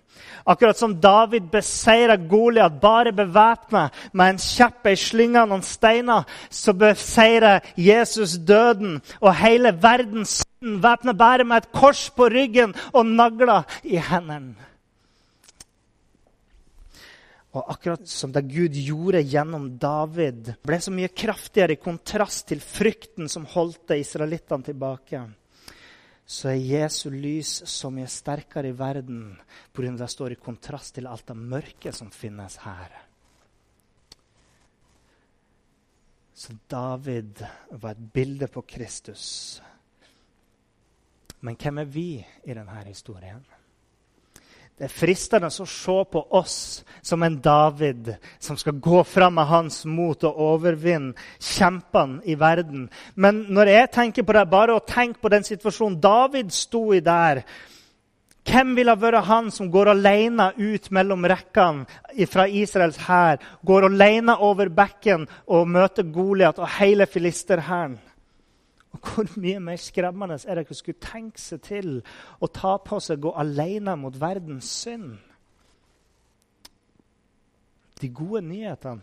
Akkurat 0.43 0.77
som 0.77 0.99
David 1.01 1.47
beseira 1.51 2.17
Goliat 2.17 2.81
bare 2.81 3.13
bevæpna 3.15 3.89
med 4.11 4.33
en 4.33 4.41
kjepp, 4.43 4.83
ei 4.91 4.99
slynge 4.99 5.39
og 5.39 5.53
noen 5.53 5.63
steiner, 5.63 6.27
så 6.49 6.75
beseirer 6.75 7.63
Jesus 7.79 8.35
døden 8.43 8.99
og 9.21 9.31
hele 9.39 9.71
verdens 9.71 10.41
synd, 10.43 10.81
væpna 10.83 11.15
bare 11.15 11.47
med 11.47 11.63
et 11.63 11.71
kors 11.71 12.09
på 12.11 12.27
ryggen 12.27 12.75
og 12.91 13.05
nagler 13.07 13.63
i 13.83 13.97
hendene. 13.97 14.72
Og 17.53 17.69
akkurat 17.69 18.07
som 18.09 18.31
det 18.33 18.47
Gud 18.49 18.73
gjorde 18.73 19.21
gjennom 19.21 19.67
David, 19.77 20.55
ble 20.65 20.79
så 20.81 20.89
mye 20.93 21.11
kraftigere 21.13 21.75
i 21.75 21.81
kontrast 21.81 22.47
til 22.49 22.63
frykten 22.63 23.29
som 23.29 23.45
holdte 23.45 23.99
israelittene 24.01 24.65
tilbake, 24.71 25.21
så 26.25 26.49
er 26.49 26.63
Jesu 26.65 27.11
lys 27.13 27.59
så 27.69 27.91
mye 27.93 28.09
sterkere 28.09 28.71
i 28.71 28.77
verden 28.77 29.35
pga. 29.75 29.91
det 29.91 30.09
står 30.09 30.33
i 30.33 30.41
kontrast 30.41 30.95
til 30.95 31.07
alt 31.07 31.27
det 31.27 31.37
mørke 31.37 31.93
som 31.93 32.09
finnes 32.09 32.57
her. 32.63 32.95
Så 36.33 36.55
David 36.67 37.43
var 37.69 37.91
et 37.91 38.13
bilde 38.13 38.47
på 38.47 38.61
Kristus. 38.61 39.61
Men 41.39 41.55
hvem 41.55 41.77
er 41.77 41.85
vi 41.85 42.25
i 42.43 42.53
denne 42.55 42.83
historien? 42.87 43.43
Det 44.73 44.87
er 44.87 44.93
fristende 44.93 45.51
å 45.53 45.65
se 45.69 45.95
på 46.09 46.21
oss 46.33 46.55
som 47.05 47.21
en 47.23 47.35
David 47.41 48.09
som 48.41 48.57
skal 48.57 48.79
gå 48.81 49.03
fram 49.05 49.35
med 49.37 49.45
hans 49.45 49.83
mot 49.85 50.25
og 50.25 50.39
overvinne 50.41 51.13
kjempene 51.37 52.23
i 52.25 52.33
verden. 52.39 52.87
Men 53.13 53.45
når 53.53 53.69
jeg 53.69 53.91
tenker 53.93 54.25
på 54.25 54.33
det, 54.33 54.47
bare 54.49 54.73
å 54.73 54.85
tenke 54.87 55.21
på 55.21 55.29
den 55.29 55.45
situasjonen 55.45 55.99
David 56.01 56.49
sto 56.55 56.87
i 56.95 57.03
der 57.05 57.43
Hvem 58.43 58.73
ville 58.75 58.91
vært 58.99 59.23
han 59.29 59.45
som 59.55 59.69
går 59.71 59.93
alene 59.93 60.49
ut 60.57 60.89
mellom 60.91 61.23
rekkene 61.31 62.25
fra 62.27 62.43
Israels 62.43 62.97
hær? 63.05 63.39
Går 63.63 63.87
alene 63.87 64.35
over 64.43 64.67
bekken 64.67 65.29
og 65.47 65.69
møter 65.71 66.09
Goliat 66.11 66.59
og 66.59 66.67
hele 66.75 67.07
filisterhæren? 67.07 67.95
Og 68.93 68.99
Hvor 69.01 69.29
mye 69.41 69.59
mer 69.59 69.79
skremmende 69.81 70.37
er 70.47 70.55
det 70.55 70.65
ikke 70.65 70.75
å 70.75 70.81
skulle 70.81 71.01
tenke 71.01 71.41
seg 71.41 71.63
til 71.65 71.95
å 72.39 72.49
ta 72.53 72.77
på 72.77 72.99
seg 73.01 73.19
å 73.19 73.29
gå 73.29 73.37
alene 73.41 73.95
mot 73.99 74.19
verdens 74.19 74.69
synd? 74.83 75.15
De 78.01 78.09
gode 78.11 78.43
nyhetene 78.45 79.01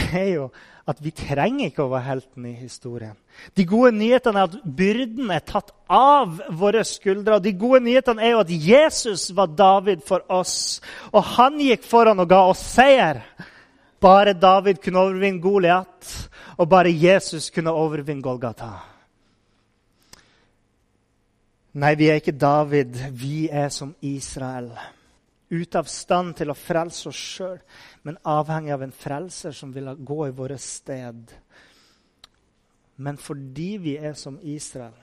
er 0.00 0.28
jo 0.34 0.48
at 0.88 0.98
vi 1.02 1.12
trenger 1.14 1.68
ikke 1.68 1.84
å 1.84 1.90
være 1.92 2.06
helten 2.06 2.46
i 2.48 2.54
historien. 2.56 3.14
De 3.54 3.66
gode 3.68 3.92
nyhetene 3.94 4.42
er 4.42 4.48
at 4.48 4.74
byrden 4.76 5.30
er 5.34 5.44
tatt 5.46 5.70
av 5.90 6.40
våre 6.58 6.82
skuldre. 6.86 7.36
Og 7.36 7.44
de 7.44 7.52
gode 7.58 7.82
nyhetene 7.84 8.24
er 8.24 8.34
jo 8.34 8.42
at 8.42 8.50
Jesus 8.50 9.28
var 9.36 9.52
David 9.54 10.02
for 10.06 10.24
oss. 10.32 10.80
Og 11.12 11.22
han 11.36 11.60
gikk 11.62 11.86
foran 11.86 12.22
og 12.22 12.30
ga 12.30 12.42
oss 12.50 12.64
seier. 12.74 13.22
Bare 14.00 14.34
David 14.34 14.80
kunne 14.80 15.02
overvinne 15.04 15.42
Goliat, 15.44 16.12
og 16.56 16.68
bare 16.72 16.88
Jesus 16.88 17.50
kunne 17.52 17.74
overvinne 17.76 18.24
Golgata. 18.24 18.70
Nei, 21.70 21.92
vi 21.94 22.08
er 22.10 22.16
ikke 22.18 22.34
David. 22.34 22.96
Vi 23.14 23.46
er 23.46 23.68
som 23.70 23.92
Israel. 24.02 24.72
Ute 25.50 25.78
av 25.78 25.86
stand 25.86 26.32
til 26.40 26.50
å 26.50 26.56
frelse 26.58 27.06
oss 27.10 27.20
sjøl, 27.36 27.60
men 28.02 28.18
avhengig 28.26 28.72
av 28.74 28.82
en 28.82 28.94
frelser 28.94 29.54
som 29.54 29.70
vil 29.74 29.92
gå 29.94 30.16
i 30.26 30.34
våre 30.34 30.56
sted. 30.58 31.30
Men 32.98 33.20
fordi 33.22 33.68
vi 33.84 33.94
er 33.98 34.18
som 34.18 34.40
Israel, 34.42 34.96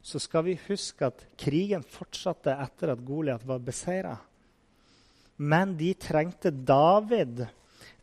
så 0.00 0.20
skal 0.22 0.46
vi 0.46 0.56
huske 0.68 1.04
at 1.04 1.26
krigen 1.36 1.84
fortsatte 1.84 2.54
etter 2.64 2.94
at 2.94 3.04
Goliat 3.04 3.44
var 3.44 3.60
beseira. 3.60 4.14
Men 5.36 5.76
de 5.76 5.92
trengte 6.00 6.48
David 6.50 7.44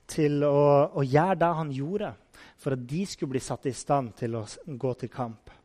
til 0.06 0.46
å, 0.46 0.94
å 0.94 1.02
gjøre 1.02 1.42
det 1.42 1.52
han 1.64 1.74
gjorde, 1.74 2.14
for 2.62 2.78
at 2.78 2.86
de 2.94 3.04
skulle 3.10 3.34
bli 3.34 3.42
satt 3.42 3.66
i 3.72 3.74
stand 3.74 4.14
til 4.22 4.38
å 4.38 4.46
gå 4.68 4.96
til 5.02 5.10
kamp. 5.10 5.63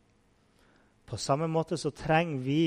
På 1.09 1.16
samme 1.16 1.49
måte 1.49 1.77
så 1.81 1.90
trenger 1.90 2.38
vi 2.44 2.62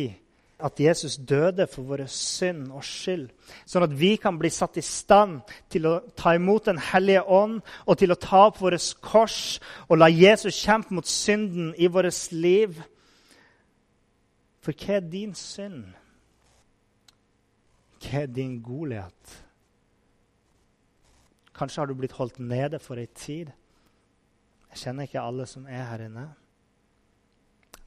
at 0.61 0.79
Jesus 0.79 1.17
døde 1.17 1.67
for 1.67 1.85
våre 1.85 2.07
synd 2.07 2.69
og 2.71 2.83
skyld, 2.85 3.29
sånn 3.65 3.85
at 3.85 3.93
vi 3.97 4.13
kan 4.21 4.37
bli 4.37 4.49
satt 4.53 4.77
i 4.77 4.83
stand 4.85 5.41
til 5.73 5.87
å 5.89 5.93
ta 6.17 6.35
imot 6.37 6.69
Den 6.69 6.81
hellige 6.91 7.23
ånd 7.25 7.61
og 7.85 7.97
til 7.97 8.13
å 8.13 8.19
ta 8.21 8.45
opp 8.49 8.61
vårt 8.61 8.85
kors 9.01 9.59
og 9.89 9.97
la 9.97 10.09
Jesus 10.09 10.59
kjempe 10.61 10.93
mot 10.93 11.07
synden 11.07 11.73
i 11.77 11.89
vårt 11.89 12.31
liv. 12.31 12.77
For 14.61 14.73
hva 14.77 14.99
er 14.99 15.07
din 15.09 15.33
synd? 15.37 15.89
Hva 18.01 18.23
er 18.23 18.29
din 18.29 18.59
godlighet? 18.61 19.37
Kanskje 21.57 21.81
har 21.81 21.89
du 21.89 21.97
blitt 21.97 22.17
holdt 22.17 22.39
nede 22.39 22.79
for 22.81 22.97
ei 22.97 23.09
tid. 23.13 23.51
Jeg 24.71 24.85
kjenner 24.85 25.05
ikke 25.05 25.21
alle 25.21 25.45
som 25.49 25.65
er 25.67 25.89
her 25.89 26.05
inne. 26.07 26.29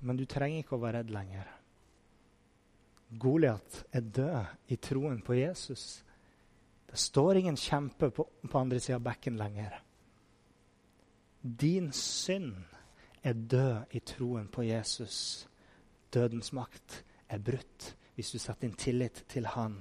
Men 0.05 0.19
du 0.21 0.27
trenger 0.29 0.63
ikke 0.63 0.77
å 0.77 0.83
være 0.83 1.01
redd 1.01 1.13
lenger. 1.15 1.49
Goliat 3.21 3.85
er 3.95 4.05
død 4.05 4.73
i 4.75 4.79
troen 4.83 5.21
på 5.25 5.37
Jesus. 5.39 6.03
Det 6.91 6.99
står 7.01 7.41
ingen 7.41 7.57
kjempe 7.59 8.11
på, 8.13 8.27
på 8.51 8.61
andre 8.61 8.81
sida 8.83 8.99
av 8.99 9.07
bekken 9.07 9.39
lenger. 9.41 9.79
Din 11.41 11.91
synd 11.93 12.55
er 13.25 13.33
død 13.35 13.97
i 13.97 14.01
troen 14.05 14.47
på 14.53 14.67
Jesus. 14.69 15.19
Dødens 16.13 16.53
makt 16.57 17.01
er 17.29 17.43
brutt 17.43 17.95
hvis 18.15 18.31
du 18.31 18.39
setter 18.39 18.69
din 18.69 18.77
tillit 18.79 19.25
til 19.29 19.49
Han. 19.57 19.81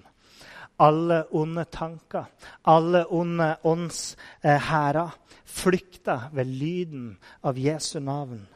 Alle 0.82 1.20
onde 1.38 1.68
tanker, 1.70 2.26
alle 2.66 3.04
onde 3.14 3.52
åndshærer 3.64 5.04
eh, 5.04 5.38
flykter 5.45 6.30
ved 6.34 6.50
lyden 6.50 7.12
av 7.43 7.60
Jesu 7.60 8.00
navn. 8.00 8.47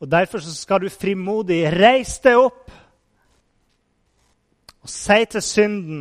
Og 0.00 0.10
Derfor 0.10 0.38
skal 0.38 0.80
du 0.80 0.88
frimodig 0.88 1.62
reise 1.72 2.22
deg 2.24 2.40
opp 2.40 2.72
og 4.84 4.90
si 4.92 5.24
til 5.32 5.42
synden, 5.42 6.00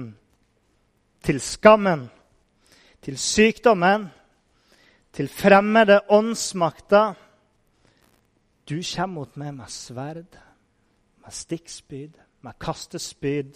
til 1.24 1.40
skammen, 1.40 2.10
til 3.02 3.18
sykdommen, 3.18 4.10
til 5.14 5.30
fremmede 5.32 6.02
åndsmakter 6.10 7.14
Du 8.70 8.80
kommer 8.96 9.14
mot 9.14 9.38
meg 9.38 9.54
med 9.54 9.68
sverd, 9.68 10.38
med 11.20 11.32
stikkspyd, 11.32 12.16
med 12.42 12.54
kastespyd. 12.60 13.52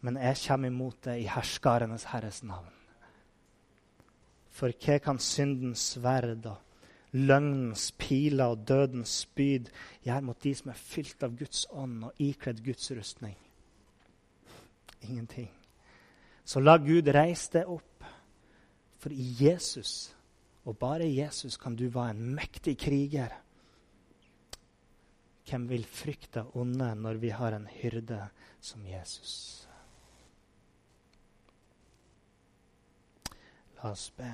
men 0.00 0.16
jeg 0.16 0.36
kommer 0.46 0.68
imot 0.68 1.04
det 1.04 1.18
i 1.22 1.28
herskarenes 1.28 2.04
Herres 2.04 2.42
navn. 2.44 2.72
For 4.52 4.68
hva 4.68 4.98
kan 4.98 5.18
syndens 5.18 5.80
sverd 5.94 6.44
og 6.46 6.58
løgnens 7.14 7.92
piler 7.98 8.52
og 8.52 8.64
dødens 8.68 9.12
spyd 9.22 9.70
gjør 10.04 10.24
mot 10.26 10.38
de 10.42 10.54
som 10.58 10.72
er 10.72 10.80
fylt 10.80 11.22
av 11.22 11.36
Guds 11.38 11.64
ånd 11.70 12.02
og 12.08 12.22
ikledd 12.22 12.62
Guds 12.64 12.90
rustning? 12.96 13.36
Ingenting. 15.04 15.50
Så 16.44 16.60
la 16.60 16.76
Gud 16.76 17.08
reise 17.14 17.58
deg 17.58 17.70
opp, 17.70 18.04
for 19.00 19.12
i 19.12 19.28
Jesus, 19.38 20.14
og 20.64 20.78
bare 20.80 21.06
i 21.06 21.18
Jesus, 21.18 21.56
kan 21.60 21.76
du 21.76 21.86
være 21.92 22.16
en 22.16 22.34
mektig 22.36 22.76
kriger. 22.80 23.32
Hvem 25.44 25.68
vil 25.68 25.84
frykte 25.84 26.46
onde 26.56 26.88
når 26.96 27.20
vi 27.20 27.32
har 27.36 27.56
en 27.56 27.68
hyrde 27.68 28.22
som 28.60 28.84
Jesus? 28.88 29.68
La 33.82 33.92
oss 33.92 34.08
be. 34.16 34.32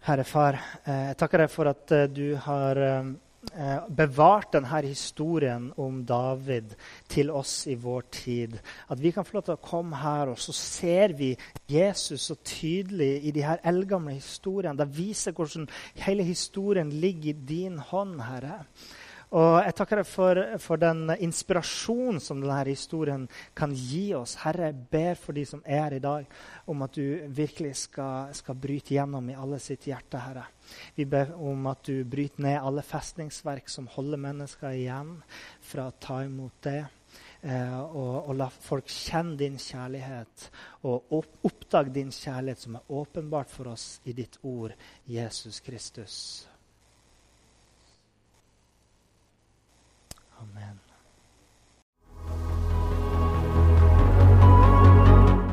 Herre 0.00 0.24
Far, 0.24 0.56
eh, 0.88 1.10
jeg 1.10 1.16
takker 1.20 1.42
deg 1.42 1.50
for 1.52 1.68
at 1.68 1.92
eh, 1.92 2.06
du 2.08 2.32
har 2.40 2.78
eh, 2.80 3.10
bevart 3.92 4.54
denne 4.54 4.80
historien 4.86 5.66
om 5.76 5.98
David 6.08 6.72
til 7.12 7.28
oss 7.28 7.66
i 7.68 7.76
vår 7.76 8.06
tid. 8.16 8.56
At 8.88 9.02
vi 9.02 9.12
kan 9.12 9.28
få 9.28 9.36
lov 9.36 9.44
til 9.50 9.58
å 9.58 9.60
komme 9.60 10.00
her, 10.00 10.32
og 10.32 10.40
så 10.40 10.54
ser 10.56 11.12
vi 11.18 11.34
Jesus 11.68 12.30
så 12.30 12.38
tydelig 12.40 13.26
i 13.28 13.34
de 13.36 13.44
her 13.44 13.60
eldgamle 13.60 14.16
historiene. 14.16 14.78
Det 14.80 14.88
viser 14.96 15.36
hvordan 15.36 15.68
hele 16.00 16.24
historien 16.24 16.88
ligger 16.88 17.34
i 17.34 17.44
din 17.52 17.76
hånd, 17.92 18.22
Herre. 18.24 18.62
Og 19.30 19.60
jeg 19.62 19.74
takker 19.78 20.00
deg 20.00 20.08
for, 20.10 20.38
for, 20.58 20.80
den 20.82 21.12
inspirasjonen 21.22 22.18
som 22.22 22.40
denne 22.42 22.64
historien 22.66 23.28
kan 23.54 23.70
gi 23.78 24.08
oss. 24.18 24.34
Herre, 24.42 24.72
jeg 24.72 24.88
ber 24.90 25.20
for 25.22 25.38
de 25.38 25.44
som 25.46 25.62
er 25.62 25.84
her 25.84 25.96
i 26.00 26.02
dag, 26.02 26.26
om 26.66 26.82
at 26.82 26.98
du 26.98 27.30
virkelig 27.30 27.76
skal, 27.84 28.34
skal 28.34 28.58
bryte 28.58 28.96
gjennom 28.96 29.30
i 29.30 29.38
alle 29.38 29.60
sitt 29.62 29.86
hjerte, 29.86 30.18
Herre. 30.18 30.48
Vi 30.98 31.06
ber 31.06 31.30
om 31.38 31.70
at 31.70 31.86
du 31.86 32.02
bryter 32.02 32.42
ned 32.42 32.58
alle 32.58 32.82
festningsverk 32.86 33.70
som 33.70 33.86
holder 33.94 34.24
mennesker 34.26 34.74
igjen 34.74 35.20
fra 35.62 35.86
å 35.86 35.98
ta 36.02 36.24
imot 36.26 36.58
det. 36.66 36.82
Eh, 37.40 37.78
og, 37.80 38.26
og, 38.26 38.34
la 38.36 38.50
folk 38.52 38.90
kjenne 38.90 39.38
din 39.40 39.56
kjærlighet 39.62 40.50
og 40.84 41.14
opp, 41.16 41.38
oppdage 41.46 41.94
din 41.94 42.10
kjærlighet 42.12 42.66
som 42.66 42.76
er 42.76 42.94
åpenbart 42.98 43.50
for 43.50 43.70
oss 43.72 43.94
i 44.04 44.12
ditt 44.12 44.42
ord, 44.42 44.74
Jesus 45.08 45.62
Kristus. 45.64 46.49